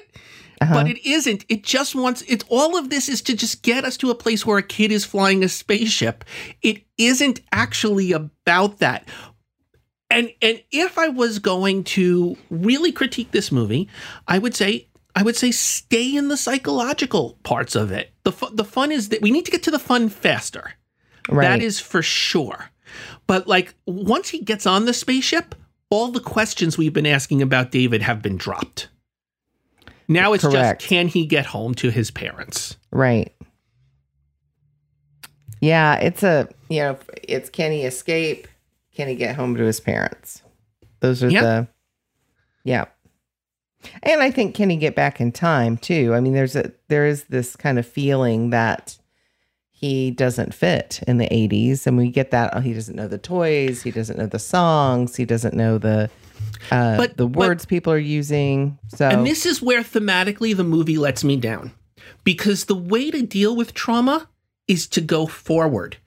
[0.62, 0.74] Uh-huh.
[0.74, 3.98] but it isn't it just wants it's all of this is to just get us
[3.98, 6.26] to a place where a kid is flying a spaceship
[6.62, 9.08] it isn't actually about that
[10.10, 13.88] and and if i was going to really critique this movie
[14.28, 18.56] i would say i would say stay in the psychological parts of it the fu-
[18.56, 20.74] the fun is that we need to get to the fun faster
[21.30, 21.48] right.
[21.48, 22.70] that is for sure.
[23.26, 25.56] But like once he gets on the spaceship,
[25.90, 28.90] all the questions we've been asking about David have been dropped.
[30.08, 30.82] Now it's Correct.
[30.82, 32.78] just can he get home to his parents?
[32.92, 33.34] Right.
[35.62, 38.48] Yeah, it's a you know, it's can he escape?
[38.96, 40.42] Can he get home to his parents?
[41.00, 41.44] Those are Yep.
[41.44, 41.68] the
[42.64, 42.86] Yeah.
[44.04, 46.14] And I think can he get back in time too?
[46.14, 48.98] I mean, there's a there is this kind of feeling that
[49.80, 53.18] he doesn't fit in the 80s and we get that oh, he doesn't know the
[53.20, 56.10] toys, he doesn't know the songs, he doesn't know the
[56.72, 58.78] uh, But- the but- words people are using.
[58.96, 61.72] So And this is where thematically the movie lets me down.
[62.24, 64.28] Because the way to deal with trauma
[64.68, 65.98] is to go forward.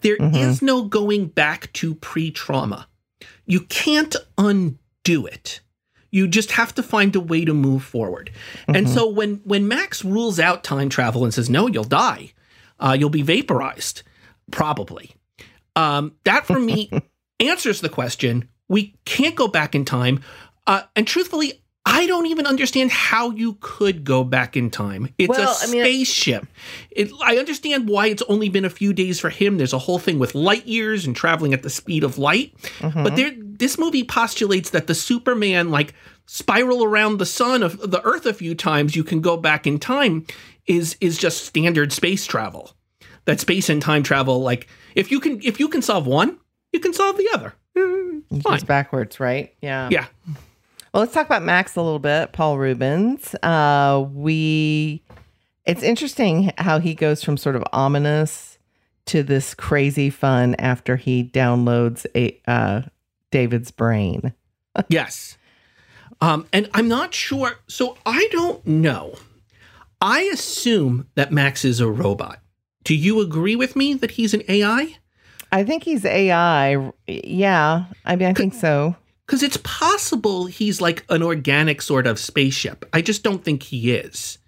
[0.00, 0.62] There is Mhm.
[0.62, 2.88] no going back to pre trauma.
[3.46, 5.60] You can't undo it.
[6.10, 8.30] You just have to find a way to move forward.
[8.66, 8.94] And Mhm.
[8.94, 12.32] so when, when Max rules out time travel and says, no, you'll die,
[12.78, 14.02] uh, you'll be vaporized,
[14.50, 15.14] probably.
[15.76, 16.90] Um, that for me
[17.40, 20.20] answers the question we can't go back in time.
[20.66, 25.08] Uh, and truthfully, I don't even understand how you could go back in time.
[25.18, 26.46] It's Well, a I mean- spaceship.
[26.90, 29.56] It, I understand why it's only been a few days for him.
[29.58, 32.54] There's a whole thing with light years and traveling at the speed of light.
[32.80, 33.02] Mhm.
[33.04, 35.94] But there, this movie postulates that the Superman like
[36.26, 38.94] spiral around the sun of the Earth a few times.
[38.94, 40.26] You can go back in time.
[40.66, 42.72] Is is just standard space travel.
[43.24, 46.36] That space and time travel, like if you can if you can solve one,
[46.72, 47.54] you can solve the other.
[48.30, 49.54] It's backwards, right?
[49.62, 49.88] Yeah.
[49.90, 50.06] Yeah.
[50.98, 52.32] Well, let's talk about Max a little bit.
[52.32, 53.32] Paul Reubens.
[53.36, 55.00] Uh, we.
[55.64, 58.58] It's interesting how he goes from sort of ominous
[59.06, 62.82] to this crazy fun after he downloads a uh,
[63.30, 64.34] David's brain.
[64.88, 65.38] Yes.
[66.20, 67.60] Um, and I'm not sure.
[67.68, 69.14] So I don't know.
[70.00, 72.40] I assume that Max is a robot.
[72.82, 74.96] Do you agree with me that he's an AI?
[75.52, 76.92] I think he's AI.
[77.06, 78.96] Yeah, I mean, I think so.
[79.28, 82.86] Because it's possible he's like an organic sort of spaceship.
[82.94, 84.38] I just don't think he is.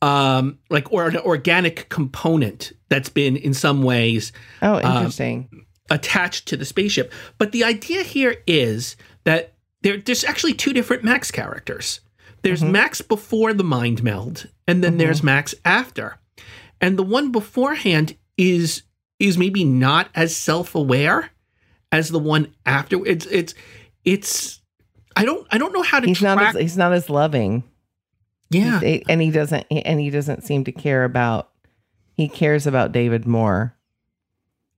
[0.00, 5.66] Um, like, or an organic component that's been in some ways Oh, interesting.
[5.90, 7.12] attached to the spaceship.
[7.36, 9.52] But the idea here is that
[9.82, 12.00] there, there's actually two different Max characters.
[12.42, 12.70] There's Mhm.
[12.70, 14.98] Max before the mind meld, and then Mhm.
[14.98, 16.18] there's Max after.
[16.80, 18.82] And the one beforehand is
[19.18, 21.30] is maybe not as self-aware
[21.90, 23.04] as the one after.
[23.06, 23.54] It's it's
[24.06, 24.60] it's
[25.14, 26.36] I don't I don't know how to he's track.
[26.38, 26.54] not.
[26.56, 27.64] As, he's not as loving.
[28.50, 29.66] yeah, and he doesn't.
[29.70, 31.50] And he doesn't seem to care about.
[32.14, 33.76] He cares about David more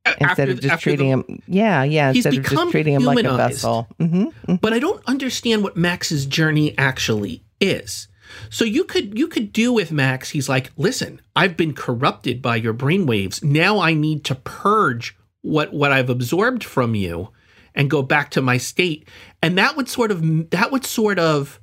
[0.06, 1.42] instead after- of just treating the- him.
[1.46, 2.10] Yeah, yeah.
[2.10, 3.86] Instead of just treating him like a vessel.
[4.00, 4.24] hmm
[4.60, 8.08] but I don't understand what Max's journey actually is.
[8.50, 10.30] So you could you could do with Max.
[10.30, 13.42] He's like, listen, I've been corrupted by your brainwaves.
[13.44, 17.30] Now I need to purge what what I've absorbed from you
[17.74, 19.08] and go back to my state.
[19.42, 21.60] And that would sort of that would sort of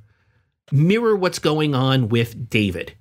[0.71, 2.93] mirror what's going on with David.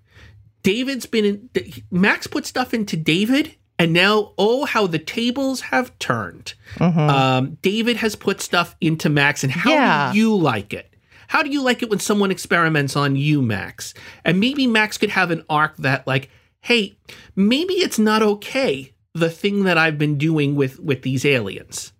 [0.62, 3.54] David's been in Max put stuff into David.
[3.76, 6.54] And now, oh, how the tables have turned.
[6.78, 10.12] hmm Um, David has put stuff into Max, and how Yeah.
[10.12, 10.94] do you like it?
[11.26, 13.92] How do you like it when someone experiments on you, Max?
[14.24, 16.30] And maybe Max could have an arc that, like,
[16.60, 16.94] hey,
[17.34, 21.92] maybe it's not okay the thing that I've been doing with with these aliens.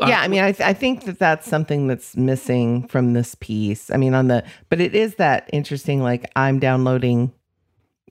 [0.00, 3.34] Uh, yeah, I mean, I, th- I think that that's something that's missing from this
[3.36, 3.90] piece.
[3.90, 6.02] I mean, on the, but it is that interesting.
[6.02, 7.30] Like I'm downloading,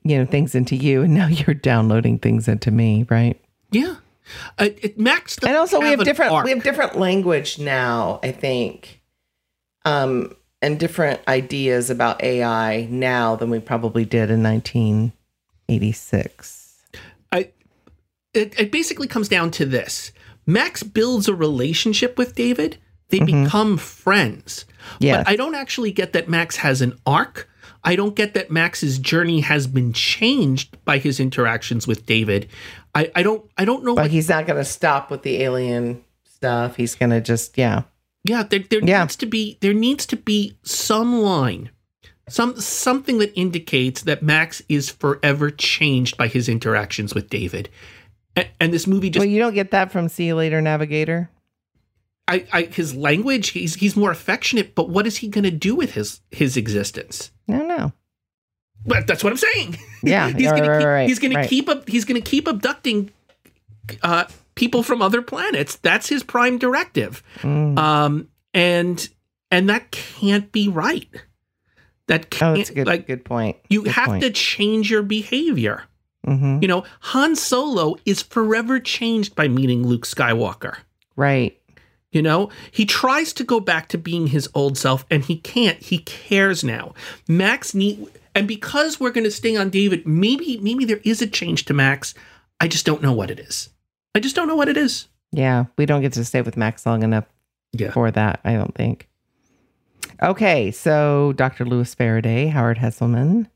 [0.04, 3.38] you know, things into you, and now you're downloading things into me, right?
[3.70, 3.96] yeah.
[4.56, 6.44] Uh, it, Max, and also we have different arc.
[6.44, 8.20] we have different language now.
[8.22, 9.02] I think,
[9.84, 16.62] um, and different ideas about AI now than we probably did in 1986.
[18.34, 20.12] it, it basically comes down to this
[20.46, 22.78] Max builds a relationship with David,
[23.08, 23.44] they Mhm.
[23.44, 24.64] become friends.
[24.98, 25.18] Yes.
[25.24, 27.48] But I don't actually get that Max has an arc.
[27.84, 32.48] I don't get that Max's journey has been changed by his interactions with David.
[32.94, 35.42] I, I don't I don't know but what he's not going to stop with the
[35.42, 36.76] alien stuff.
[36.76, 37.82] He's going to just yeah.
[38.24, 39.00] yeah, there, there Yeah.
[39.02, 41.70] needs to be there needs to be some line.
[42.28, 47.68] Some something that indicates that Max is forever changed by his interactions with David.
[48.36, 51.28] And, and this movie just well, you don't get that from See You Later Navigator.
[52.28, 55.74] I, I his language he's he's more affectionate but what is he going to do
[55.74, 57.92] with his his existence No, no.
[58.86, 61.46] but that's what i'm saying Yeah, he's right, going right, to right, he's going to
[61.48, 63.10] keep up he's going to keep abducting
[64.02, 67.76] uh people from other planets that's his prime directive Mm.
[67.76, 69.08] um and
[69.50, 71.08] and that can't be right
[72.06, 73.56] that oh, can't that's a good like good point.
[73.68, 74.22] you Good have point.
[74.22, 75.82] to change your behavior
[76.24, 80.76] hmm you know han solo is forever changed by meeting luke skywalker
[81.16, 81.58] Right.
[82.10, 85.78] You know, he tries to go back to being his old self and he can't.
[85.82, 86.92] He cares now.
[87.26, 91.26] Max need and because we're going to stay on David, maybe maybe there is a
[91.26, 92.12] change to Max.
[92.60, 93.70] I just don't know what it is.
[94.14, 95.08] I just don't know what it is.
[95.32, 97.24] Yeah, we don't get to stay with Max long enough
[97.72, 97.92] Yeah.
[97.92, 99.08] for that, I don't think.
[100.22, 101.64] Okay, so Dr.
[101.64, 103.46] Louis Faraday, Howard Hesseman.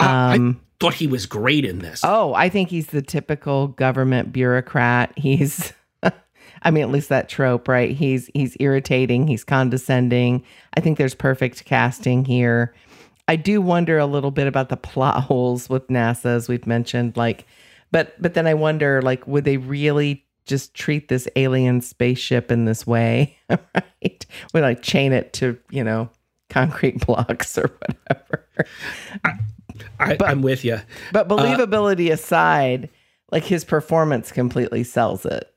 [0.00, 2.00] Uh, I Um, thought he was great in this.
[2.04, 5.12] oh, I think he's the typical government bureaucrat.
[5.16, 5.72] He's,
[6.62, 7.90] I mean, at least that trope, right?
[7.90, 10.44] He's he's irritating, he's condescending.
[10.76, 12.74] I think there's perfect casting here.
[13.28, 17.16] I do wonder a little bit about the plot holes with NASA, as we've mentioned.
[17.16, 17.46] Like,
[17.90, 22.64] but but then I wonder, like, would they really just treat this alien spaceship in
[22.64, 23.38] this way?
[23.48, 24.26] right?
[24.52, 26.10] Would like chain it to you know
[26.50, 28.48] concrete blocks or whatever?
[29.24, 29.32] I,
[29.98, 30.80] But- I'm with you.
[31.12, 32.88] But uh, believability aside,
[33.30, 35.48] like his performance completely sells it.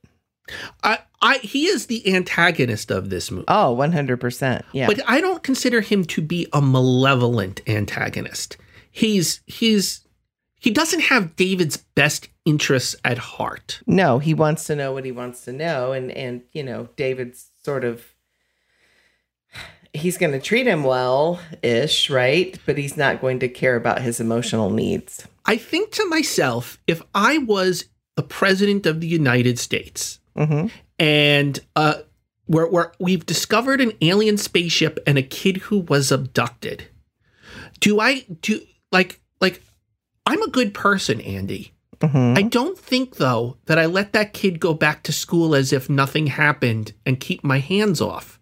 [0.83, 3.45] I, I, he is the antagonist of this movie.
[3.47, 4.61] Oh, 100%.
[4.73, 4.85] Yeah.
[4.87, 8.57] But I don't consider him to be a malevolent antagonist.
[8.91, 10.01] He's he's
[10.59, 13.81] he doesn't have David's best interests at heart.
[13.87, 17.49] no, he wants to know what he wants to know and and you know, David's
[17.63, 18.05] sort of
[19.95, 22.57] he's going to treat him well ish, right?
[22.65, 25.25] But he's not going to care about his emotional needs.
[25.45, 27.85] I think to myself, if I was
[28.15, 30.71] the president of the United States Mhm.
[30.99, 31.95] and uh
[32.47, 36.85] where, where we've discovered an alien spaceship and a kid who was abducted,
[37.79, 39.61] do I do like like
[40.25, 41.71] I'm a good person, Andy.
[41.99, 42.37] Mhm.
[42.37, 45.89] I don't think though that I let that kid go back to school as if
[45.89, 48.34] nothing happened and keep my hands off.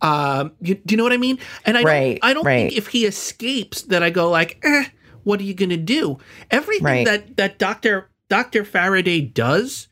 [0.00, 1.38] Um, you, do you know what I mean?
[1.64, 2.70] And I Right, don't, I don't right.
[2.70, 4.84] think if he escapes that I go like, eh,
[5.24, 6.18] what are you gonna do?
[6.50, 7.04] Everything Right.
[7.04, 9.88] that that Doctor Doctor Faraday does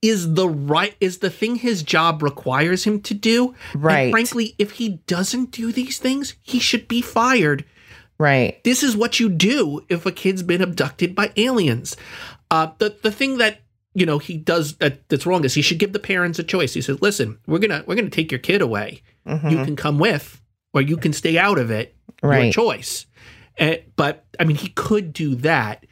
[0.00, 3.54] is the right is the thing his job requires him to do.
[3.72, 4.10] And Right.
[4.10, 7.64] frankly, if he doesn't do these things, he should be fired
[8.18, 8.62] Right.
[8.62, 11.96] this is what you do if a kid's been abducted by aliens.
[12.50, 13.60] Uh, the the thing that
[13.94, 16.74] you know he does that that's wrong is he should give the parents a choice.
[16.74, 19.02] He says, "Listen, we're gonna we're gonna take your kid away.
[19.26, 19.50] Mhm.
[19.50, 20.40] You can come with,
[20.74, 21.94] or you can stay out of it.
[22.22, 22.52] Your Right.
[22.52, 23.06] choice."
[23.58, 25.84] Eh, but I mean, he could do that,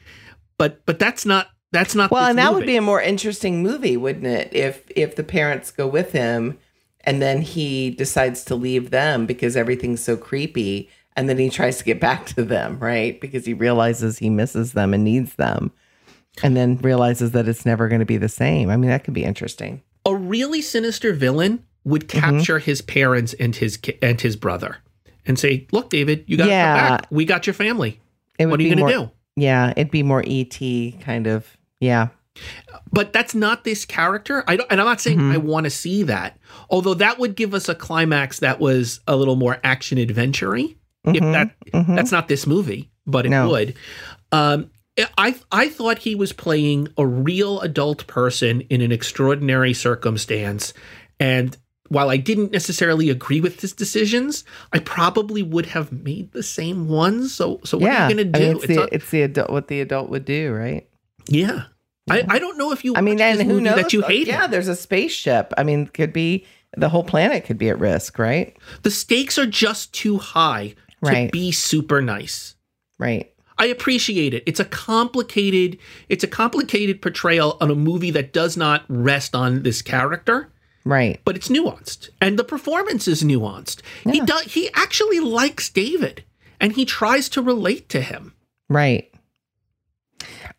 [0.59, 2.11] but but that's not that's not.
[2.11, 4.49] Well, and that would be a more interesting movie, wouldn't it?
[4.53, 6.59] If if the parents go with him
[7.03, 11.79] and then he decides to leave them because everything's so creepy and then he tries
[11.79, 13.21] to get back to them, right?
[13.21, 15.71] Because he realizes he misses them and needs them.
[16.43, 18.71] And then realizes that it's never going to be the same.
[18.71, 19.83] I mean, that could be interesting.
[20.07, 22.21] a really sinister villain would Mm-hmm.
[22.37, 24.79] capture his parents and his ki- and his brother
[25.27, 26.89] and say, "Look, David, you got Yeah.
[26.97, 27.07] back.
[27.11, 28.01] We got your family.
[28.39, 30.59] What are you going to do?" Yeah, it'd be more ET
[31.03, 31.57] kind of.
[31.81, 32.09] Yeah.
[32.93, 34.43] but that's not this character.
[34.47, 35.33] I don't, and I'm not saying Mm-hmm.
[35.33, 36.39] I want to see that.
[36.71, 40.73] Although that would give us a climax that was a little more action adventure If
[41.05, 41.97] Mhm, that mhm.
[41.97, 43.49] that's not this movie, but it No.
[43.51, 43.75] would.
[44.33, 44.71] Um,
[45.19, 50.73] I I thought he was playing a real adult person in an extraordinary circumstance,
[51.19, 51.57] and
[51.89, 56.89] while I didn't necessarily agree with his decisions, I probably would have made the same
[56.89, 57.35] ones.
[57.35, 58.07] So so what yeah.
[58.07, 58.47] are you going to I do?
[58.49, 60.89] mean, it's, the, not- it's the adult, what the adult would do, right?
[61.29, 61.65] yeah.
[62.11, 63.77] I, I don't know if you I mean, and who knows?
[63.77, 64.51] that you Uh, hate Yeah, him.
[64.51, 65.53] there's a spaceship.
[65.57, 66.45] I mean, could be
[66.77, 68.57] the whole planet could be at risk, right?
[68.83, 70.75] The stakes are just too high
[71.05, 72.57] to be super nice.
[72.99, 73.33] Right.
[73.61, 74.43] I appreciate it.
[74.47, 79.63] It's a complicated it's a complicated portrayal on a movie that does not rest on
[79.63, 80.51] this character,
[80.85, 81.21] Right.
[81.25, 82.09] but it's nuanced.
[82.21, 83.83] And the performance is nuanced.
[84.11, 86.25] He does he actually likes David
[86.59, 88.35] and he tries to relate to him.
[88.69, 89.13] Right.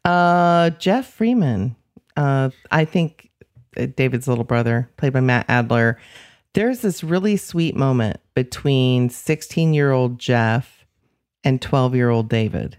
[0.05, 1.75] Uh, Jeff Freeman.
[2.17, 3.29] Uh, I think
[3.77, 5.97] uh, David's little brother, played by Matt Adler.
[6.53, 10.85] There's this really sweet moment between 16 year old Jeff
[11.43, 12.77] and 12 year old David,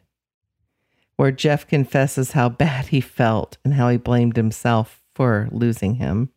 [1.22, 6.30] where Jeff confesses how bad he felt and how he blamed himself for losing him.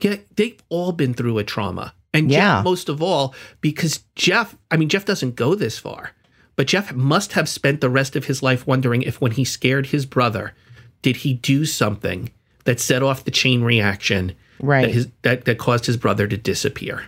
[0.00, 1.92] Yeah, they've all been through a trauma.
[2.14, 2.56] And Yeah.
[2.56, 6.12] Jeff most of all because Jeff, I mean Jeff doesn't go this far.
[6.56, 9.86] But Jeff must have spent the rest of his life wondering if when he scared
[9.88, 10.54] his brother,
[11.02, 12.30] did he do something
[12.64, 14.86] that set off the chain reaction Right.
[14.86, 17.04] that his that, that caused his brother to disappear.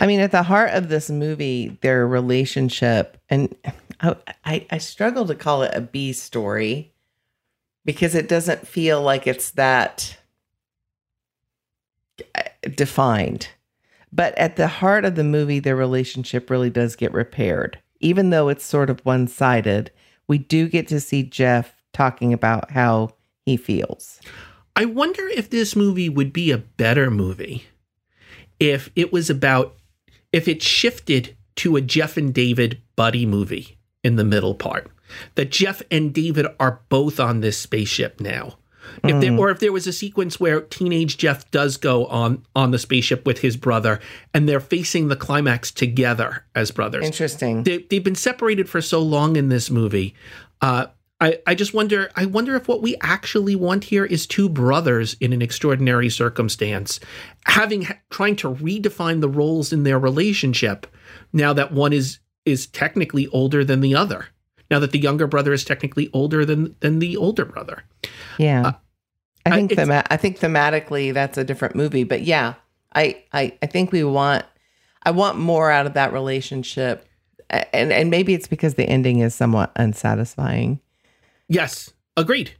[0.00, 3.54] I mean, at the heart of this movie, their relationship, and
[4.00, 6.92] I, I, I struggle to call it a B story
[7.84, 10.16] because it doesn't feel like it's that
[12.34, 12.42] uh,
[12.74, 13.48] defined.
[14.12, 17.78] But at the heart of the movie, their relationship really does get repaired.
[18.00, 19.90] Even though it's sort of one sided,
[20.28, 23.10] we do get to see Jeff talking about how
[23.44, 24.20] he feels.
[24.76, 27.64] I wonder if this movie would be a better movie
[28.60, 29.76] if it was about
[30.32, 34.90] if it shifted to a Jeff and David buddy movie in the middle part.
[35.36, 38.58] That Jeff and David are both on this spaceship now.
[39.02, 42.70] If there, or if there was a sequence where teenage Jeff does go on on
[42.70, 44.00] the spaceship with his brother
[44.32, 47.04] and they're facing the climax together as brothers.
[47.04, 47.62] Interesting.
[47.62, 50.14] they, they've been separated for so long in this movie.
[50.60, 50.86] Uh,
[51.24, 55.16] I, I just wonder I wonder if what we actually want here is two brothers
[55.20, 57.00] in an extraordinary circumstance
[57.46, 60.86] having trying to redefine the roles in their relationship
[61.32, 64.26] now that one is is technically older than the other
[64.70, 67.84] now that the younger brother is technically older than than the older brother.
[68.38, 68.66] Yeah.
[68.66, 68.72] Uh,
[69.46, 72.54] I think I, thema- I think thematically that's a different movie but yeah
[72.94, 74.44] I, I I think we want
[75.04, 77.08] I want more out of that relationship
[77.48, 80.80] and and maybe it's because the ending is somewhat unsatisfying
[81.48, 82.52] Yes, agreed.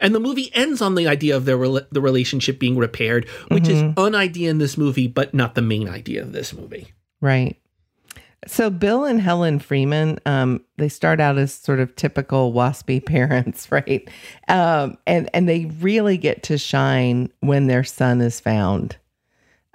[0.00, 3.64] And the movie ends on the idea of their re- the relationship being repaired, which
[3.64, 3.90] mm-hmm.
[3.90, 6.92] is an idea in this movie, but not the main idea of this movie.
[7.20, 7.56] Right.
[8.48, 13.70] So Bill and Helen Freeman, um, they start out as sort of typical waspy parents,
[13.70, 14.08] right?
[14.48, 18.96] Um, and and they really get to shine when their son is found.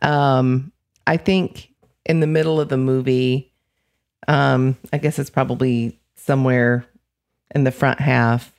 [0.01, 0.73] Um,
[1.07, 1.73] I think
[2.05, 3.53] in the middle of the movie,
[4.27, 6.85] um, I guess it's probably somewhere
[7.55, 8.51] in the front half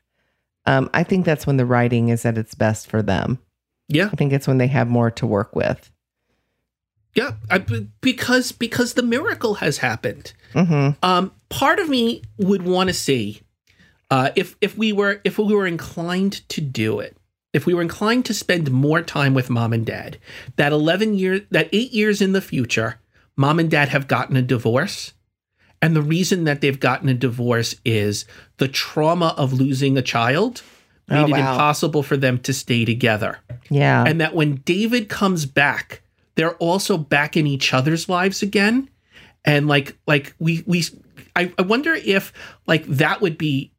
[0.68, 3.38] um, I think that's when the writing is at its best for them.
[3.88, 5.90] Yeah, I think it's when they have more to work with.
[7.14, 7.64] Yeah, I,
[8.02, 10.34] because because the miracle has happened.
[10.52, 11.02] Mm-hmm.
[11.02, 13.40] Um, part of me would want to see
[14.10, 17.16] uh, if if we were if we were inclined to do it,
[17.54, 20.18] if we were inclined to spend more time with mom and dad,
[20.56, 23.00] that eleven years, that eight years in the future,
[23.36, 25.14] mom and dad have gotten a divorce
[25.80, 28.24] and the reason that they've gotten a divorce is
[28.56, 30.62] the trauma of losing a child
[31.10, 31.36] oh, made oh, wow.
[31.36, 33.38] it impossible for them to stay together.
[33.70, 34.04] Yeah.
[34.06, 36.02] And that when David comes back,
[36.34, 38.88] they're also back in each other's lives again.
[39.44, 40.84] And like like we we
[41.36, 42.32] I, I wonder if
[42.66, 43.72] like that would be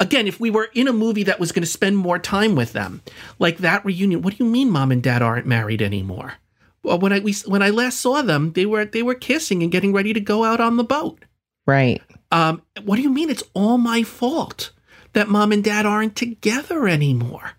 [0.00, 2.72] again, if we were in a movie that was going to spend more time with
[2.72, 3.02] them,
[3.38, 6.34] like that reunion, what do you mean mom and dad aren't married anymore?
[6.82, 9.72] Well, when I we, when I last saw them, they were they were kissing and
[9.72, 11.24] getting ready to go out on the boat.
[11.66, 12.02] Right.
[12.30, 14.72] Um, what do you mean it's all my fault
[15.12, 17.52] that mom and dad aren't together anymore?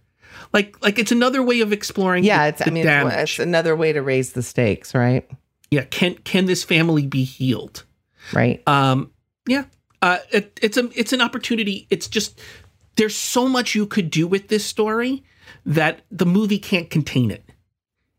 [0.53, 2.23] Like, like it's another way of exploring.
[2.23, 2.67] Yeah, the, it's.
[2.67, 5.29] I mean, it's, it's another way to raise the stakes, right?
[5.71, 5.85] Yeah.
[5.85, 7.83] Can can this family be healed?
[8.33, 8.65] Right.
[8.67, 9.11] Um.
[9.47, 9.65] Yeah.
[10.01, 10.19] Uh.
[10.31, 10.89] It, it's a.
[10.93, 11.87] It's an opportunity.
[11.89, 12.39] It's just
[12.95, 15.23] there's so much you could do with this story
[15.65, 17.43] that the movie can't contain it.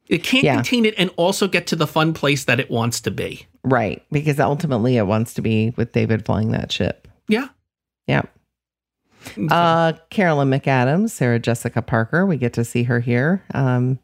[0.09, 0.55] It can't yeah.
[0.55, 3.47] contain it and also get to the fun place that it wants to be.
[3.67, 4.03] Right.
[4.13, 7.09] Because ultimately it wants to be with David flying that ship.
[7.29, 7.49] Yeah.
[8.07, 8.23] Yeah.
[9.51, 12.25] Uh, Carolyn McAdams, Sarah Jessica Parker.
[12.25, 13.43] We get to see her here.
[13.53, 13.99] Um,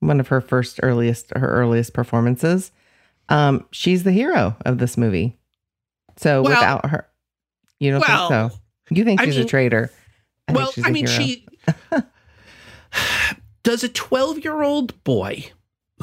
[0.00, 2.72] one of her first earliest her earliest performances.
[3.28, 5.38] Um, she's the hero of this movie.
[6.16, 7.08] So well, without her,
[7.78, 8.58] you don't well, think so?
[8.90, 9.90] You think she's I mean, a traitor?
[10.48, 11.22] I well, I mean, hero.
[11.22, 11.46] she
[13.62, 15.52] does a 12 year old boy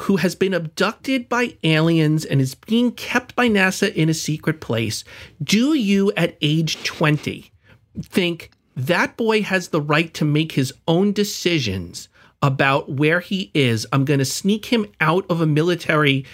[0.02, 4.60] who has been abducted by aliens and is being kept by NASA in a secret
[4.60, 5.04] place,
[5.42, 7.52] do you at age 20
[8.00, 12.08] think that boy has the right to make his own decisions
[12.42, 13.86] about where he is?
[13.92, 16.26] I'm going to sneak him out of a military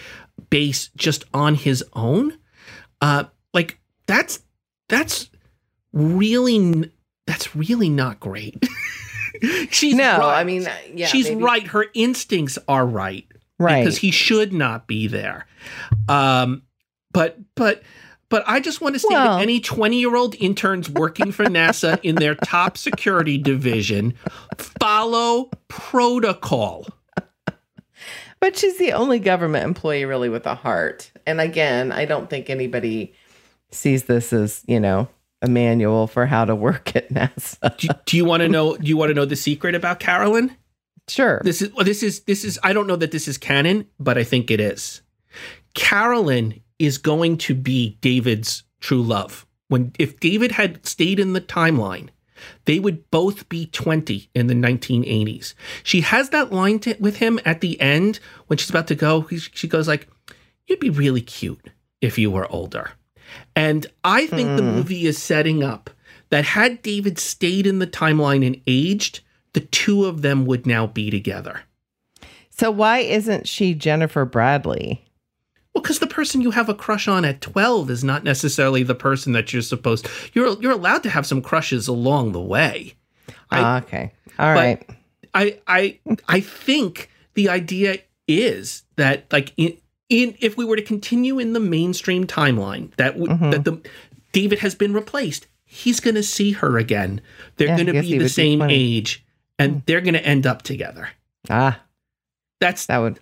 [0.50, 2.38] base just on his own?
[3.00, 4.40] Uh, like that's
[4.88, 5.30] that's
[5.92, 6.90] really
[7.26, 8.66] that's really not great.
[9.70, 10.40] she's no, right.
[10.40, 11.42] I mean, yeah, she's maybe.
[11.42, 11.66] right.
[11.66, 13.26] Her instincts are right,
[13.58, 13.82] right?
[13.82, 15.46] Because he should not be there.
[16.08, 16.62] Um,
[17.12, 17.82] but but
[18.28, 21.46] but I just want to say well, that any 20 year old interns working for
[21.46, 24.14] NASA in their top security division
[24.56, 26.86] follow protocol.
[28.40, 31.10] But she's the only government employee really with a heart.
[31.26, 33.14] And again, I don't think anybody
[33.70, 35.08] sees this as, you know,
[35.42, 37.76] a manual for how to work at NASA.
[37.78, 38.76] do, do you want to know?
[38.76, 40.56] Do you want to know the secret about Carolyn?
[41.08, 41.40] Sure.
[41.44, 42.58] This is this is this is.
[42.62, 45.02] I don't know that this is canon, but I think it is.
[45.74, 49.46] Carolyn is going to be David's true love.
[49.68, 52.08] When if David had stayed in the timeline,
[52.64, 55.54] they would both be 20 in the 1980s.
[55.82, 59.26] She has that line to, with him at the end when she's about to go.
[59.28, 60.08] She goes like,
[60.66, 62.92] "You'd be really cute if you were older."
[63.54, 64.56] And I think mm.
[64.56, 64.74] the hmm.
[64.76, 65.90] movie is setting up
[66.30, 69.20] that had David stayed in the timeline and aged,
[69.58, 71.62] the two of them would now be together.
[72.48, 75.04] So why isn't she Jennifer Bradley?
[75.74, 78.94] Well, because the person you have a crush on at twelve is not necessarily the
[78.94, 80.08] person that you're supposed.
[80.32, 82.94] You're you're allowed to have some crushes along the way.
[83.50, 84.88] I, ah, okay, all right.
[85.34, 85.98] I I
[86.28, 87.98] I think the idea
[88.28, 89.76] is that like in,
[90.08, 93.50] in if we were to continue in the mainstream timeline that w- mm-hmm.
[93.50, 93.80] that the
[94.30, 97.20] David has been replaced, he's going to see her again.
[97.56, 99.24] They're yeah, going to be the same be age,
[99.58, 99.86] and mm.
[99.86, 101.10] they're going to end up together.
[101.50, 101.80] Ah,
[102.60, 103.20] that's that would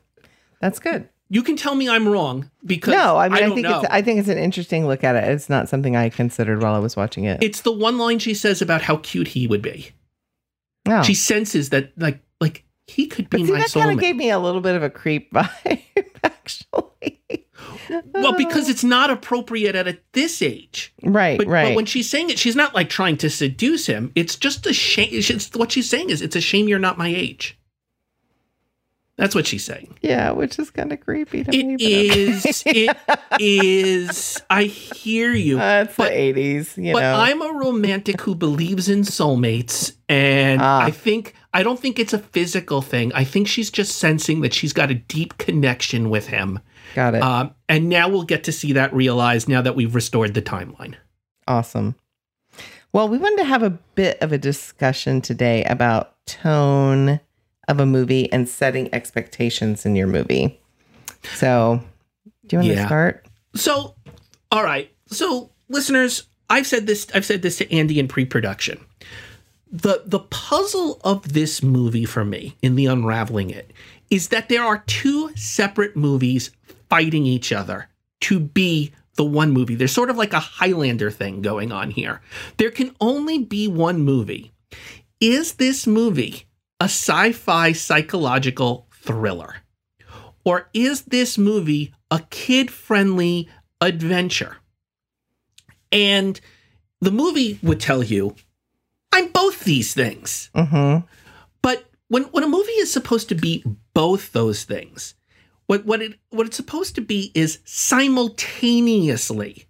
[0.60, 1.08] that's good.
[1.28, 3.80] You can tell me I'm wrong because No, I mean, I, don't think know.
[3.80, 5.24] it's I think it's an interesting look at it.
[5.24, 7.42] It's not something I considered while I was watching it.
[7.42, 9.90] it's the one line she says about how cute he would be.
[10.86, 11.02] no.
[11.02, 14.16] She senses that like like he could be but see, my that kind of gave
[14.16, 15.82] me a little bit of a creep vibe,
[16.22, 16.84] actually.
[18.14, 20.92] Well, because it's not appropriate at a, this age.
[21.02, 21.68] right, But, right.
[21.68, 24.12] but when she's saying it, she's not like trying to seduce him.
[24.14, 25.08] It's just a shame.
[25.12, 27.58] It's, what she's saying is, it's a shame you're not my age.
[29.18, 29.96] That's what she's saying.
[30.02, 31.74] yeah, which is kind of creepy to me.
[31.74, 32.62] It but is.
[32.66, 32.88] okay.
[32.88, 32.94] It
[33.40, 34.42] is.
[34.50, 35.58] I hear you.
[35.66, 37.14] Uh, it's but- the eighties, you but know.
[37.18, 40.82] I'm a romantic who believes in soulmates, and Ah.
[40.82, 43.10] I think I don't think it's a physical thing.
[43.14, 46.60] I think she's just sensing that she's got a deep connection with him,
[46.96, 47.22] Got it.
[47.22, 50.94] um, and now we'll get to see that realized now that we've restored the timeline.
[51.46, 51.94] Awesome.
[52.94, 57.20] Well, we wanted to have a bit of a discussion today about tone
[57.68, 60.58] of a movie and setting expectations in your movie.
[61.34, 61.82] So,
[62.46, 63.26] do you want to start?
[63.54, 63.94] So,
[64.50, 64.90] all right.
[65.08, 67.06] So, listeners, I've said this.
[67.14, 68.80] I've said this to Andy in pre-production.
[69.70, 73.74] the The puzzle of this movie for me, in the unraveling it,
[74.08, 76.50] is that there are two separate movies
[76.88, 77.88] fighting each other
[78.22, 79.74] to be the one movie.
[79.74, 82.20] There's sort of like a Highlander thing going on here.
[82.58, 84.52] There can only be one movie.
[85.20, 86.46] Is this movie
[86.80, 89.56] a sci-fi psychological thriller?
[90.44, 93.48] Or is this movie a kid friendly
[93.80, 94.58] adventure?
[95.90, 96.40] And
[97.00, 98.36] the movie would tell you,
[99.12, 100.50] I'm both these things.
[100.54, 101.06] Mm-hmm.
[101.62, 103.64] But when, when a movie is supposed to be
[103.94, 105.14] both those things,
[105.66, 109.66] what, what, it, what it's supposed to be is simultaneously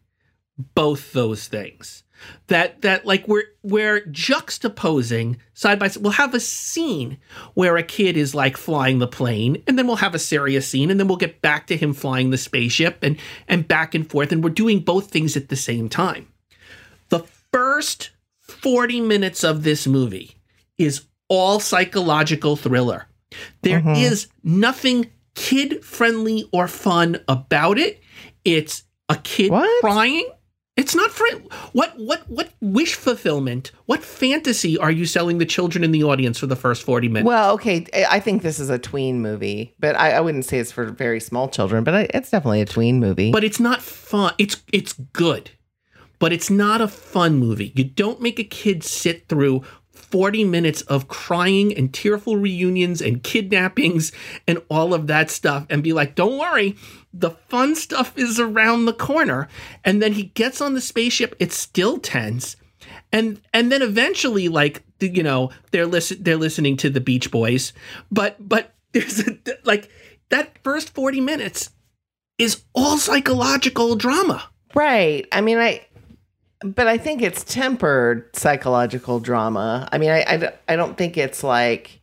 [0.75, 2.03] both those things.
[2.47, 6.03] That that like we're we're juxtaposing side by side.
[6.03, 7.19] We'll have a scene
[7.53, 10.91] where a kid is like flying the plane, and then we'll have a serious scene,
[10.91, 13.19] and then we'll get back to him flying the spaceship and
[13.49, 16.33] and back and forth, and we're doing both things at the same time.
[17.11, 17.23] The
[17.53, 20.37] first 40 minutes of this movie
[20.79, 23.09] is all psychological thriller.
[23.61, 24.31] There is Mhm.
[24.43, 28.01] nothing kid friendly or fun about it.
[28.45, 29.81] It's a kid What?
[29.81, 30.29] crying.
[30.77, 31.27] It's not for
[31.73, 36.39] what what what wish fulfillment, what fantasy are you selling the children in the audience
[36.39, 37.27] for the first 40 minutes?
[37.27, 37.87] Well, okay.
[37.95, 40.85] I I think this is a tween movie, but I, I wouldn't say it's for
[40.91, 43.33] very small children, but I, it's definitely a tween movie.
[43.33, 44.35] but it's not fun.
[44.37, 45.51] It's it's good,
[46.19, 47.73] but it's not a fun movie.
[47.75, 49.63] You don't make a kid sit through
[50.11, 54.13] 40 minutes of crying and tearful reunions and kidnappings
[54.47, 56.77] and all of that stuff and be like, "Don't worry,
[57.13, 59.49] the fun stuff is around the corner."
[59.85, 62.57] And then he gets on the spaceship, it's still tense.
[63.13, 67.73] And and then eventually like you know, they're listen they're listening to the Beach Boys,
[68.11, 69.91] but but there's a, like
[70.31, 71.71] that first 40 minutes
[72.39, 74.45] is all psychological drama.
[74.75, 75.27] Right.
[75.33, 75.86] I mean, I,
[76.75, 79.89] but I think it's tempered psychological drama.
[79.93, 82.01] I mean, I, I, I don't think it's like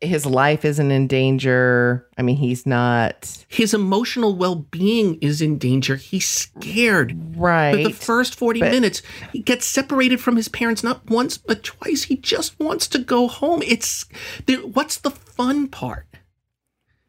[0.00, 2.06] his life isn't in danger.
[2.18, 5.96] I mean, he's not His emotional well-being is in danger.
[5.96, 7.16] He's scared.
[7.36, 7.72] right.
[7.74, 11.62] But the first 40 but- minutes, he gets separated from his parents not once but
[11.62, 12.04] twice.
[12.04, 13.62] He just wants to go home.
[13.62, 14.04] It's
[14.46, 16.06] there, what's the fun part?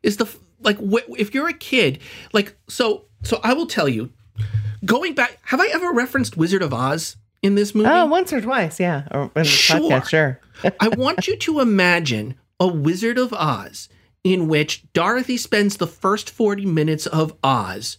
[0.04, 0.28] Is the
[0.62, 2.00] like if you're a kid,
[2.32, 4.12] like so so I will tell you,
[4.86, 7.90] going back, have I ever referenced Wizard of Oz in this movie?
[7.90, 9.04] oh, once or twice, yeah.
[9.12, 9.80] Or Sure.
[9.80, 10.40] podcast, sure.
[10.80, 13.90] I want you to imagine a Wizard of Oz
[14.24, 17.98] in which Dorothy spends the first 40 minutes of Oz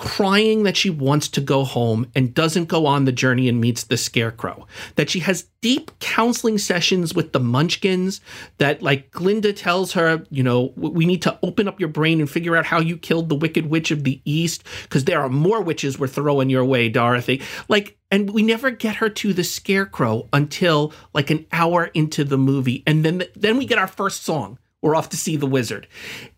[0.00, 3.84] crying that she wants to go home and doesn't go on the journey and meets
[3.84, 4.66] the scarecrow.
[4.96, 8.22] That she has deep counseling sessions with the munchkins.
[8.56, 12.30] That, like, Glinda tells her, you know, we need to open up your brain and
[12.30, 15.60] figure out how you killed the Wicked Witch of the East because there are more
[15.60, 17.42] witches we're throwing your way, Dorothy.
[17.68, 22.38] Like, and we never get her to the scarecrow until like an hour into the
[22.38, 22.82] movie.
[22.86, 24.58] And then, then we get our first song.
[24.80, 25.86] We're off to see the wizard.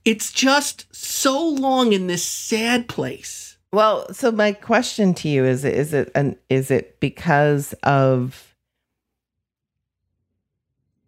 [0.04, 3.41] It's just so long in this sad place.
[3.72, 6.36] Well, so my question to you is: Is it an?
[6.50, 8.54] Is it because of?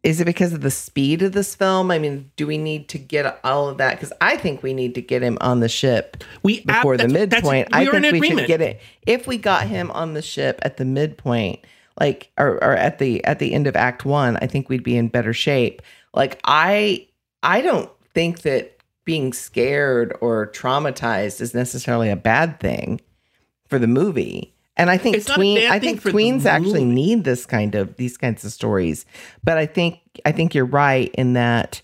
[0.03, 1.91] Is it because of the speed of this film?
[1.91, 3.93] I mean, do we need to get all of that?
[3.93, 7.09] Because I think we need to get him on the ship We ab- before the
[7.09, 7.69] midpoint.
[7.73, 10.85] I think we should get it if we got him on the ship at the
[10.85, 11.61] midpoint,
[11.99, 14.37] like or, or at the at the end of Act One.
[14.43, 15.81] I think we'd be in better shape.
[16.13, 17.09] Like I,
[17.43, 18.74] I don't think that
[19.05, 23.01] being scared or traumatized is necessarily a bad thing
[23.69, 24.55] for the movie.
[24.77, 27.97] And I think It's not a tween, I think tweens actually need this kind of
[27.97, 29.07] these kinds of stories.
[29.45, 31.81] But I think I think you're right in that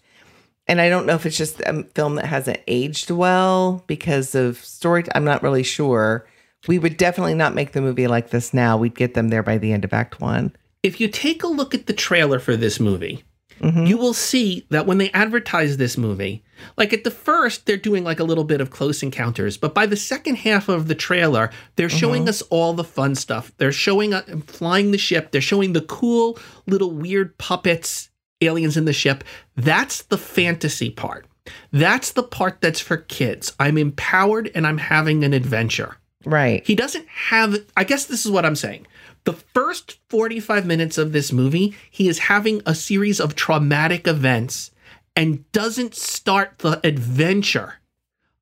[0.67, 4.57] and I don't know if it's just a film that hasn't aged well because of
[4.65, 5.05] story.
[5.15, 6.27] I'm not really sure.
[6.69, 8.77] We would definitely not make the movie like this now.
[8.77, 10.55] We'd get them there by the end of Act One.
[10.83, 13.25] If you take a look at the trailer for this movie,
[13.61, 13.87] Mhm.
[13.89, 16.43] you will see that when they advertise this movie,
[16.77, 19.87] like at the first, they're doing like a little bit of close encounters, but by
[19.87, 23.53] the second half of the trailer, they're showing us all the fun stuff.
[23.57, 28.85] They're showing uh, flying the ship, they're showing the cool little weird puppets, aliens in
[28.85, 29.25] the ship.
[29.57, 31.27] That's the fantasy part.
[31.73, 33.55] That's the part that's for kids.
[33.59, 35.97] I'm empowered and I'm having an adventure.
[36.25, 36.67] Right.
[36.67, 38.87] He doesn't have, I guess this is what I'm saying.
[39.25, 44.71] The first 45 minutes of this movie, he is having a series of traumatic events
[45.17, 47.75] and doesn't start the adventure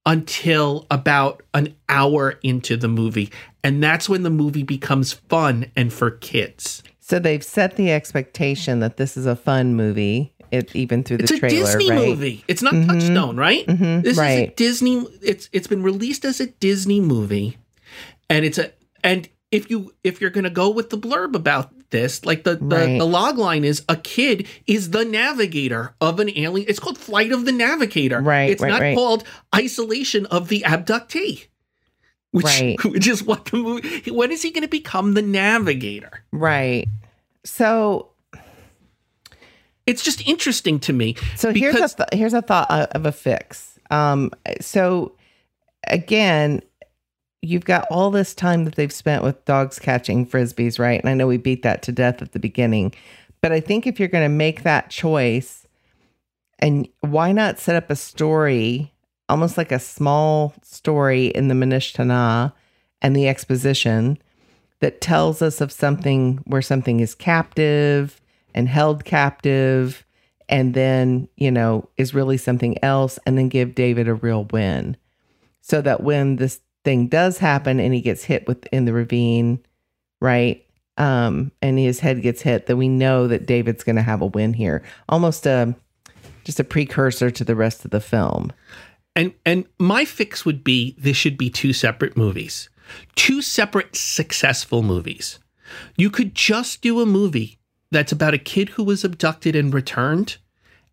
[0.06, 3.30] until about an hour into the movie.
[3.62, 6.82] And that's when the movie becomes fun and for kids.
[7.00, 11.22] So they've set the expectation that this is a fun movie, it, even through the
[11.24, 12.08] It's a trailer, Disney right?
[12.08, 12.44] movie.
[12.48, 13.66] It's not Touchstone, right?
[13.66, 14.46] Mhm, This is a.
[14.56, 15.06] Disney.
[15.22, 17.58] It's it's been released as a Disney movie,
[18.30, 18.72] and it's a
[19.04, 22.76] and if you if you're gonna go with the blurb about this, like the the,
[22.76, 22.98] Right.
[22.98, 26.68] the log line is a kid is the navigator of an alien.
[26.68, 28.20] It's called Flight of the Navigator.
[28.20, 28.94] Right, It's right, not right.
[28.94, 29.24] called
[29.54, 31.46] Isolation of the Abductee.
[32.30, 32.76] Which, Right.
[32.84, 34.10] which is what the movie.
[34.10, 36.24] When is he going to become the navigator?
[36.30, 36.86] Right.
[37.44, 38.10] So
[39.86, 41.16] It's just interesting to me.
[41.36, 43.78] So here's a th- here's a thought uh, of a fix.
[43.90, 44.30] Um,
[44.60, 45.12] so
[45.86, 46.60] again,
[47.42, 51.00] you've got all this time that they've spent with dogs catching frisbees, right?
[51.00, 52.94] And I know we beat that to death at the beginning,
[53.40, 55.66] but I think if you're going to make that choice,
[56.58, 58.92] and why not set up a story,
[59.28, 62.52] almost like a small story in the Ma Nishtana
[63.00, 64.18] and the exposition
[64.80, 68.20] that tells us of something where something is captive
[68.54, 70.04] and held captive
[70.48, 74.96] and then, you know, is really something else and then give David a real win.
[75.60, 79.60] So that when this thing does happen and he gets hit within the ravine,
[80.20, 80.64] right?
[80.96, 84.52] Um, and his head gets hit, that we know that David's gonna have a win
[84.52, 84.82] here.
[85.08, 85.74] Almost a
[86.44, 88.52] just a precursor to the rest of the film.
[89.14, 92.68] And and my fix would be this should be two separate movies.
[93.16, 95.38] Two separate successful movies.
[95.96, 97.58] You could just do a movie
[97.90, 100.38] that's about a kid who was abducted and returned.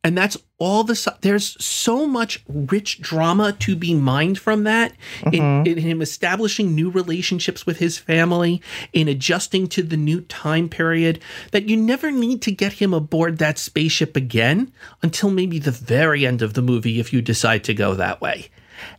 [0.06, 4.94] And that's all the there's so much rich drama to be mined from that
[5.24, 5.66] in, mm-hmm.
[5.68, 8.62] in him establishing new relationships with his family,
[8.94, 13.40] in adjusting to the new time period, that you never need to get him aboard
[13.40, 17.74] that spaceship again until maybe the very end of the movie if you decide to
[17.74, 18.50] go that way.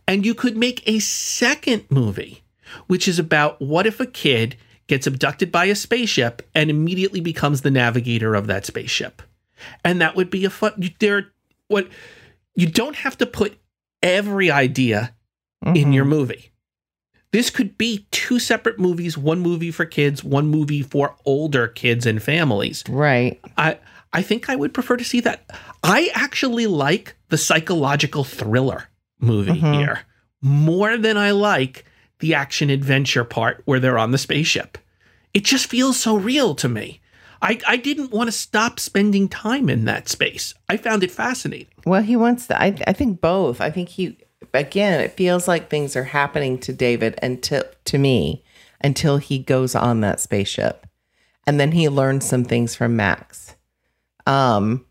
[0.09, 2.42] And you could make a second movie,
[2.88, 4.57] which is about what if a kid
[4.88, 9.22] gets abducted by a spaceship and immediately becomes the navigator of that spaceship.
[9.84, 11.28] And that would be a fun you- there
[11.68, 11.88] what
[12.54, 13.59] you don't have to put
[14.02, 15.14] every idea
[15.64, 15.94] in Mhm.
[15.94, 16.52] your movie.
[17.32, 22.07] This could be two separate movies, one movie for kids, one movie for older kids
[22.07, 22.82] and families.
[22.88, 23.40] right.
[23.57, 23.78] I
[24.12, 25.44] I think I would prefer to see that.
[25.82, 28.84] I actually like the psychological thriller
[29.20, 29.74] movie Mhm.
[29.78, 30.00] here
[30.40, 31.84] more than I like
[32.20, 34.78] the action adventure part where they're on the spaceship.
[35.34, 37.00] It just feels so real to me.
[37.47, 40.53] I, I didn't want to stop spending time in that space.
[40.68, 41.68] I found it fascinating.
[41.84, 42.61] Well, he wants to.
[42.61, 43.61] I, I think both.
[43.61, 44.18] I think he,
[44.53, 48.42] again, it feels like things are happening to David until to me
[48.80, 50.88] until he goes on that spaceship,
[51.47, 53.55] and then he learns some things from Max,
[54.26, 54.84] um,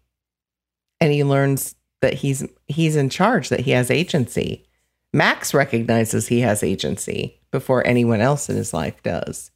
[1.01, 4.65] and he learns that he's he's in charge, that he has agency.
[5.11, 9.51] Max recognizes he has agency before anyone else in his life does.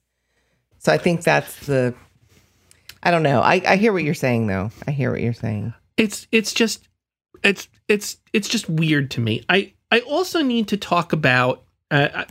[0.79, 1.95] So I think that's the.
[3.01, 3.41] I don't know.
[3.41, 4.71] I, I hear what you're saying, though.
[4.87, 5.73] I hear what you're saying.
[5.97, 6.87] it's it's just
[7.43, 9.43] it's it's it's just weird to me.
[9.49, 12.25] I I also need to talk about uh, I,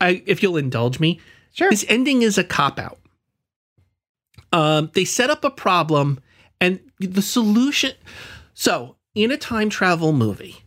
[0.00, 1.20] I if you'll indulge me.
[1.52, 1.70] Sure.
[1.70, 2.98] This ending is a cop out.
[4.52, 6.20] Um, they set up a problem,
[6.60, 7.92] and the solution.
[8.54, 10.64] So, in a time travel movie,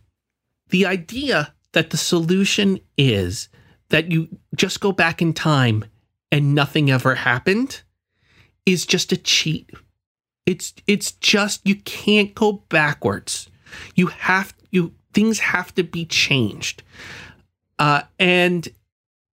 [0.68, 3.48] the idea that the solution is
[3.88, 5.84] that you just go back in time
[6.30, 7.82] and nothing ever happened
[8.68, 9.70] is just a cheat.
[10.44, 13.48] It's it's just you can't go backwards.
[13.94, 16.82] You have you things have to be changed.
[17.78, 18.68] Uh and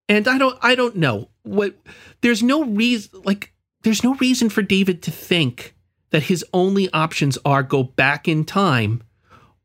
[0.07, 1.75] and I don't I don't know what
[2.21, 5.75] there's no reason like there's no reason for David to think
[6.11, 9.03] that his only options are go back in time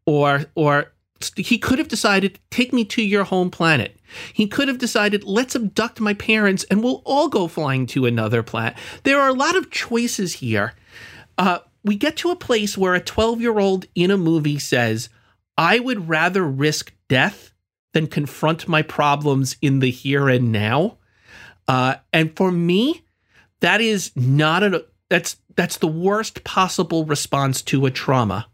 [0.05, 0.93] or or
[1.37, 3.97] he could have decided take me to your home planet
[4.33, 8.43] he could have decided let's abduct my parents and we'll all go flying to another
[8.43, 10.73] planet there are a lot of choices here
[11.37, 15.09] uh, we get to a place where a 12 year old in a movie says
[15.57, 17.53] I would rather risk death
[17.93, 20.97] than confront my problems in the here and now.
[21.69, 23.05] Uh, and for me,
[23.61, 28.47] that is not a that's that's the worst possible response to a trauma.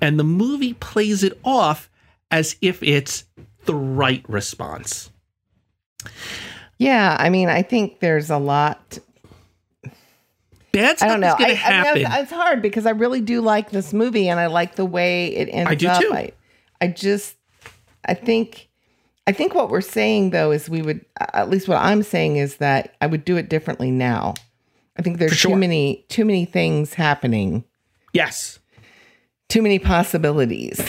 [0.00, 1.88] And the movie plays it off
[2.34, 3.24] as if it's
[3.64, 5.12] the right response.
[6.78, 8.98] Yeah, I mean, I think there's a lot.
[10.72, 11.36] Bad I don't know.
[11.38, 14.74] I, mean, it's- it's hard because I really do like this movie and I like
[14.74, 16.02] the way it ends I do up.
[16.02, 16.10] too.
[16.12, 16.32] I,
[16.80, 17.36] I just,
[18.04, 18.68] I think,
[19.28, 22.56] I think what we're saying though is we would, at least what I'm saying is
[22.56, 24.34] that I would do it differently now.
[24.98, 25.52] I think there's sure.
[25.52, 27.62] too many, too many things happening,
[28.12, 28.58] yes.
[29.48, 30.84] too many possibilities.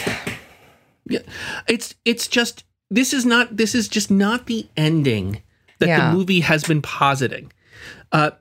[1.08, 1.20] Yeah.
[1.68, 5.42] It's it's just this is not this is just not the ending
[5.80, 6.10] that Yeah.
[6.12, 7.52] the movie has been positing.
[8.12, 8.32] Uh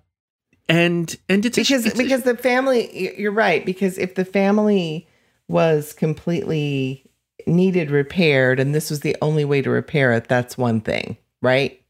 [0.68, 5.06] and and it's a- because it's because the family you're right because if the family
[5.48, 7.04] was completely
[7.46, 11.82] needed repaired and this was the only way to repair it that's one thing right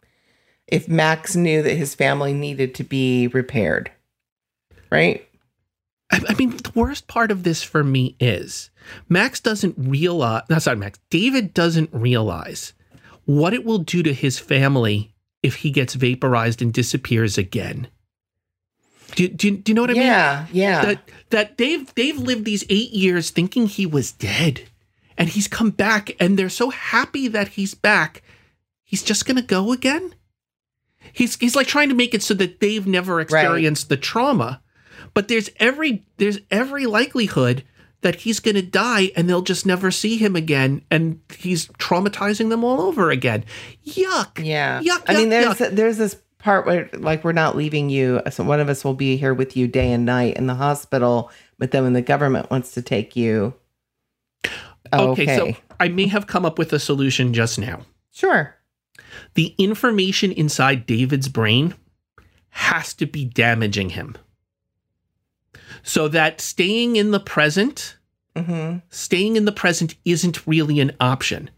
[0.66, 3.92] if max knew that his family needed to be repaired
[4.90, 5.28] right
[6.10, 8.70] I, I mean, the worst part of this for me is
[9.08, 10.42] Max doesn't realize.
[10.50, 10.98] No, sorry, Max.
[11.10, 12.72] David doesn't realize
[13.24, 17.88] what it will do to his family if he gets vaporized and disappears again.
[19.14, 20.02] Do, do, do you know what I mean?
[20.02, 24.68] yeah yeah That that Dave Dave lived these eight years thinking he was dead,
[25.16, 28.22] and he's come back, and they're so happy that he's back.
[28.82, 30.14] He's just gonna go again.
[31.12, 34.62] He's he's like trying to make it so that they've never experienced the trauma,
[35.12, 37.62] but there's every there's every likelihood
[38.04, 42.62] that he's gonna die, and they'll just never see him again, and he's traumatizing them
[42.62, 43.44] all over again.
[43.84, 44.44] Yuck.
[44.44, 48.20] yeah Yuck, i mean yuck, there's there's this part where like we're not leaving you
[48.30, 51.30] so one of us will be here with you day and night in the hospital
[51.58, 53.54] but then when the government wants to take you
[54.92, 57.86] Okay, so I may have come up with a solution just now.
[58.12, 58.54] sure
[59.34, 61.74] the information inside David's brain
[62.50, 64.16] has to be damaging him.
[65.84, 67.96] So that staying in the present,
[68.36, 71.50] hmm staying in the present isn't really an option.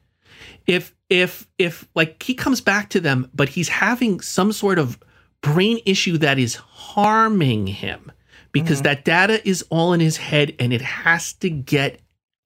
[0.66, 4.98] If if if like he comes back to them but he's having some sort of
[5.40, 8.10] brain issue that is harming him
[8.52, 12.00] because that data is all in his head and it has to get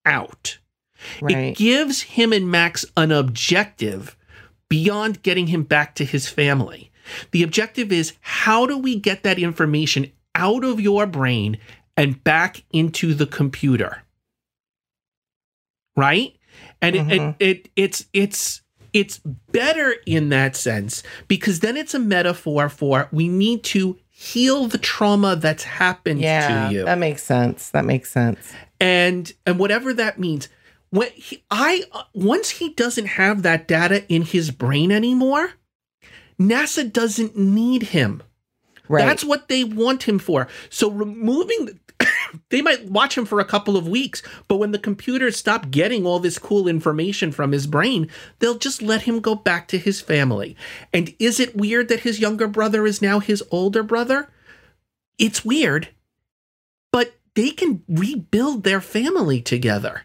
[0.04, 0.58] out.
[1.18, 4.16] It right gives him and Max an objective
[4.68, 6.90] beyond getting him back to his family.
[7.30, 11.58] The objective is how do we get that information out of your brain
[11.96, 14.02] and back into the computer?
[15.96, 16.34] Right?
[16.80, 17.36] And it, Mhm.
[17.38, 18.62] it, it it's it's
[18.92, 19.18] it's
[19.52, 24.78] better in that sense because then it's a metaphor for we need to heal the
[24.78, 29.94] trauma that's happened yeah to you that makes sense that makes sense and and whatever
[29.94, 30.48] that means
[30.90, 35.52] when he, i once he doesn't have that data in his brain anymore
[36.38, 38.22] nasa doesn't need him
[38.90, 39.06] right.
[39.06, 40.48] That's what they want him for.
[40.68, 41.78] So removing the,
[42.50, 46.06] they might watch him for a couple of weeks but when the computers stop getting
[46.06, 50.00] all this cool information from his brain they'll just let him go back to his
[50.00, 50.56] family.
[50.92, 54.30] And is it weird that his younger brother is now his older brother?
[55.18, 55.88] It's weird
[56.92, 60.02] but they can rebuild their family together.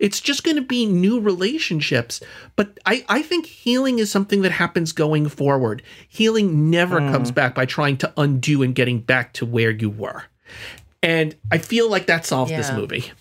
[0.00, 2.20] It's just going to be new relationships.
[2.56, 5.82] But I, I think healing is something that happens going forward.
[6.08, 7.12] Healing never Mm.
[7.12, 10.24] comes back by trying to undo and getting back to where you were.
[11.02, 13.12] And I feel like that solved this movie.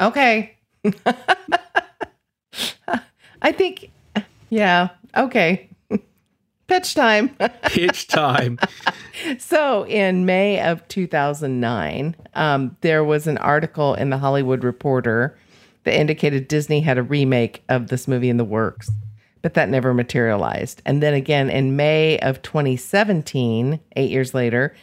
[0.00, 0.54] Okay.
[3.42, 3.90] I think,
[4.50, 5.68] yeah, okay.
[6.66, 7.28] Pitch time.
[7.64, 8.58] Pitch time.
[9.38, 15.36] so, in May of 2009, um, there was an article in the Hollywood Reporter
[15.84, 18.90] that indicated Disney had a remake of this movie in the works,
[19.42, 20.82] but that never materialized.
[20.84, 24.74] And then again in May of 2017, eight years later,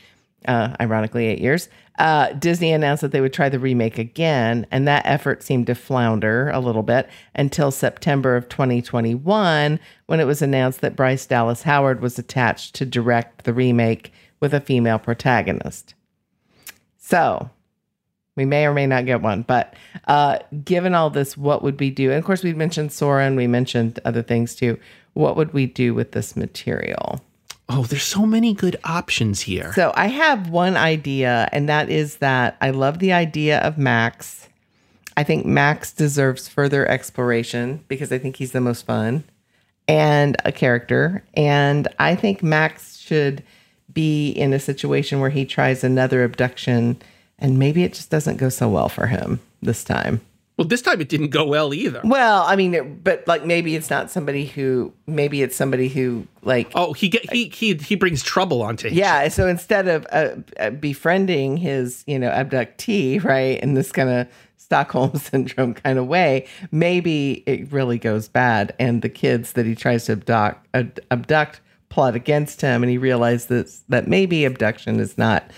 [0.47, 4.87] uh, ironically, eight years, uh, Disney announced that they would try the remake again, and
[4.87, 10.41] that effort seemed to flounder a little bit until September of 2021, when it was
[10.41, 15.93] announced that Bryce Dallas Howard was attached to direct the remake with a female protagonist.
[16.97, 17.51] So,
[18.35, 19.75] we may or may not get one, but
[20.07, 22.09] uh, given all this, what would we do?
[22.09, 24.79] And of course, we mentioned Soarin' and we mentioned other things too.
[25.13, 27.21] What would we do with this material?
[27.67, 29.71] Oh, there's so many good options here.
[29.73, 34.49] So I have one idea, and that is that I love the idea of Max.
[35.15, 39.23] I think Max deserves further exploration because I think he's the most fun
[39.87, 41.23] and a character.
[41.33, 43.43] And I think Max should
[43.93, 47.01] be in a situation where he tries another abduction
[47.41, 50.21] and maybe it just doesn't go so well for him this time.
[50.57, 52.01] Well, this time it didn't go well either.
[52.03, 56.27] Well, I mean, it, but like maybe it's not somebody who maybe it's somebody who
[56.43, 58.93] like Oh, he get he he he brings trouble onto him.
[58.93, 59.27] yeah.
[59.29, 64.27] So instead of uh, uh, befriending his you know abductee, right, in this kind of
[64.57, 69.73] Stockholm syndrome kind of way, maybe it really goes bad, and the kids that he
[69.73, 70.67] tries to abduct
[71.09, 75.49] abduct plot against him, and he realizes that maybe abduction is not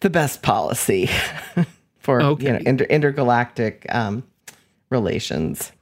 [0.00, 1.08] the best policy
[1.98, 4.22] for you know inter- intergalactic um,
[4.90, 5.72] relations.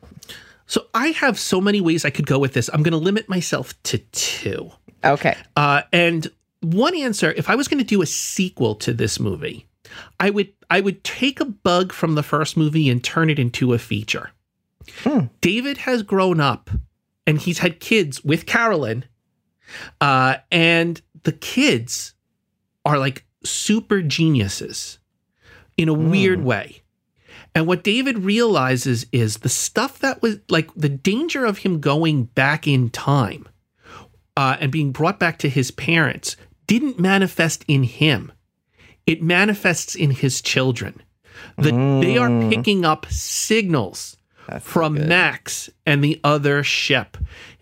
[0.66, 2.70] So I have so many ways I could go with this.
[2.72, 4.70] I'm going to limit myself to two.
[5.04, 5.36] Okay.
[5.56, 6.30] Uh, and
[6.62, 9.66] one answer, if I was going to do a sequel to this movie,
[10.18, 13.74] I would I would take a bug from the first movie and turn it into
[13.74, 14.30] a feature.
[15.02, 15.26] Hmm.
[15.40, 16.70] David has grown up
[17.26, 19.04] and he's had kids with Carolyn,
[20.00, 22.14] uh, and the kids
[22.84, 24.98] are like super geniuses
[25.76, 26.82] in a weird way.
[27.54, 32.24] And what David realizes is the stuff that was like the danger of him going
[32.24, 33.48] back in time
[34.36, 36.36] uh, and being brought back to his parents
[36.66, 38.32] didn't manifest in him.
[39.06, 41.02] It manifests in his children.
[41.58, 41.70] The,
[42.02, 44.16] They are picking up signals
[44.48, 45.08] That's from good.
[45.08, 47.16] Max and the other ship,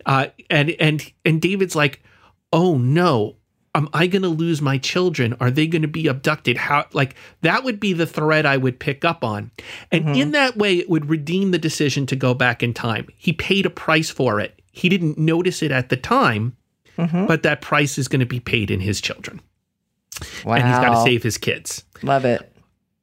[0.06, 2.02] uh, and and and David's like,
[2.52, 3.36] "Oh no,
[3.74, 5.34] am I going to lose my children?
[5.40, 6.56] Are they going to be abducted?
[6.56, 9.50] How like that would be the thread I would pick up on,
[9.90, 13.08] and in that way, it would redeem the decision to go back in time.
[13.16, 14.60] He paid a price for it.
[14.72, 16.56] He didn't notice it at the time,
[16.98, 17.26] Mhm.
[17.28, 19.40] but that price is going to be paid in his children,
[20.44, 20.54] Wow.
[20.54, 21.84] and he's got to save his kids.
[22.02, 22.50] Love it.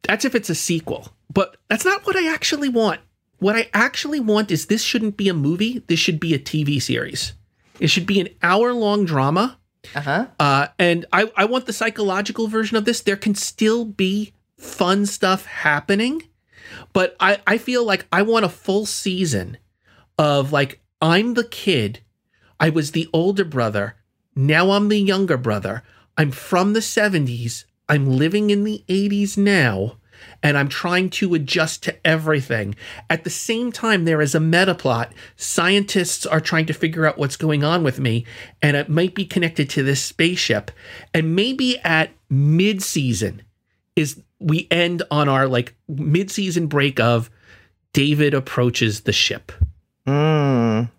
[0.04, 1.14] That's if it's a sequel.
[1.32, 3.02] But that's not what I actually want.
[3.38, 5.84] What I actually want is this shouldn't be a movie.
[5.88, 7.34] This should be a TV series.
[7.80, 9.59] It should be an hour long drama.
[9.96, 10.28] Uh huh.
[10.40, 13.02] Uh, and I, I want the psychological version of this.
[13.02, 16.24] There can still be fun stuff happening,
[16.94, 19.58] but I, I feel like I want a full season
[20.18, 22.02] of like, I'm the kid.
[22.60, 23.96] I was the older brother.
[24.36, 25.84] Now I'm the younger brother.
[26.18, 27.64] I'm from the 70s.
[27.88, 29.98] I'm living in the 80s now.
[30.42, 32.76] And I'm trying to adjust to everything.
[33.10, 35.14] At the same time, there is a meta plot.
[35.36, 38.26] Scientists are trying to figure out what's going on with me,
[38.62, 40.72] and it might be connected to this spaceship.
[41.14, 43.44] And maybe at mid season
[43.96, 47.30] is we end on our like mid season break of
[47.94, 49.52] David approaches the ship
[50.10, 50.90] Mm.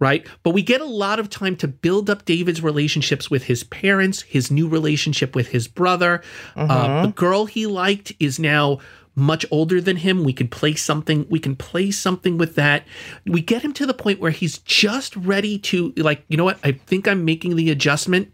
[0.00, 0.26] Right?
[0.42, 4.22] But we get a lot of time to build up David's relationships with his parents,
[4.22, 6.22] his new relationship with his brother.
[6.56, 8.78] Uh, the girl he liked is now
[9.14, 10.24] much older than him.
[10.24, 11.26] We can play something.
[11.28, 12.84] We can play something with that.
[13.26, 16.58] We get him to the point where he's just ready to like, you know what?
[16.64, 18.32] I think I'm making the adjustment,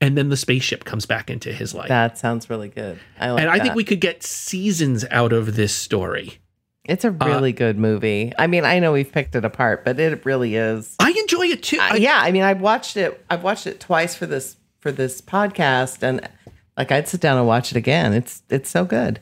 [0.00, 1.88] and then the spaceship comes back into his life.
[1.88, 2.98] That sounds really good.
[3.20, 6.38] I like and I think we could get seasons out of this story.
[6.84, 8.32] It's a Uh, really good movie.
[8.38, 10.96] I mean, I know we've picked it apart, but it really is.
[10.98, 11.78] I enjoy it too.
[11.78, 13.24] Uh, yeah, I mean, I've watched it.
[13.30, 16.28] I've watched it twice for this for this podcast, and
[16.76, 18.12] like I'd sit down and watch it again.
[18.12, 19.20] It's it's so good.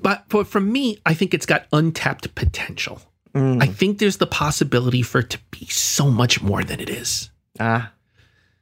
[0.00, 3.00] But for, for me, I think it's got untapped potential.
[3.34, 3.62] Mm.
[3.62, 7.30] I think there's the possibility for it to be so much more than it is.
[7.60, 7.92] Ah,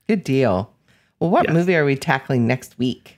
[0.08, 0.74] good deal.
[1.18, 1.54] Well, what Yes.
[1.54, 3.16] movie are we tackling next week?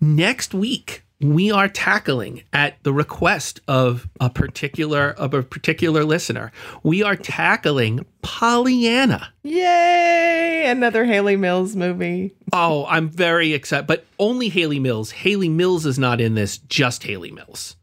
[0.00, 6.50] Next week, we are tackling at the request of a particular of a particular listener.
[6.82, 9.32] We are tackling Pollyanna.
[9.42, 10.64] Yay!
[10.66, 12.32] Another Hayley Mills movie.
[12.52, 15.10] Oh, I'm very excited, but only Hayley Mills.
[15.10, 17.76] Hayley Mills is not in this, just Hayley Mills.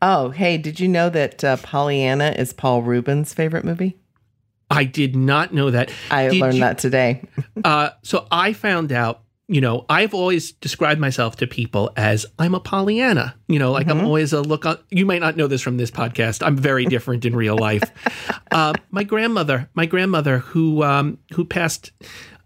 [0.00, 3.96] Oh, hey, did you know that uh, Pollyanna is Paul Reubens' favorite movie?
[4.70, 5.90] I did not know that.
[6.10, 7.22] I Did learned you- that today.
[7.64, 9.20] Uh, so I found out,
[9.52, 13.34] you know, I've always described myself to people as I'm a Pollyanna.
[13.48, 14.78] You know, like I'm always a look on.
[14.88, 16.44] You might not know this from this podcast.
[16.44, 17.82] I'm very different in real life.
[18.50, 21.92] Uh, my grandmother, my grandmother, who um, who passed.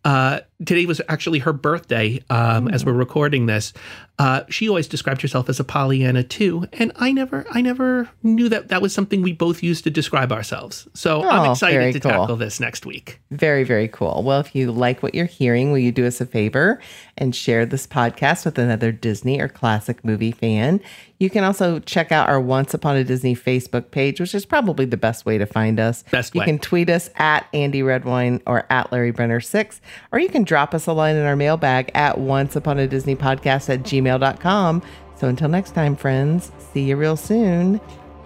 [0.07, 3.73] Uh, today was actually her birthday um, as we're recording this.
[4.21, 8.49] Uh, she always described herself as a Pollyanna too, and I never, I never knew
[8.49, 10.87] that that was something we both used to describe ourselves.
[10.95, 12.11] So Oh, I'm excited to cool.
[12.13, 13.21] tackle this next week.
[13.33, 14.23] Very, very cool.
[14.25, 16.81] Well, if you like what you're hearing, will you do us a favor
[17.19, 20.81] and share this podcast with another Disney or classic movie fan?
[21.19, 24.85] You can also check out our Once Upon a Disney Facebook page, which is probably
[24.85, 26.05] the best way to find us.
[26.11, 26.45] Best you way.
[26.45, 29.81] can tweet us at Andy Redwine or at Larry Brenner6,
[30.13, 33.17] or you can drop us a line in our mailbag at once upon a Disney
[33.17, 34.83] podcast at gmail.com.
[35.17, 37.81] So until next time, friends, see you real soon.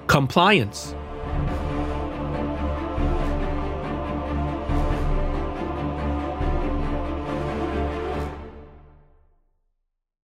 [0.08, 0.94] Compliance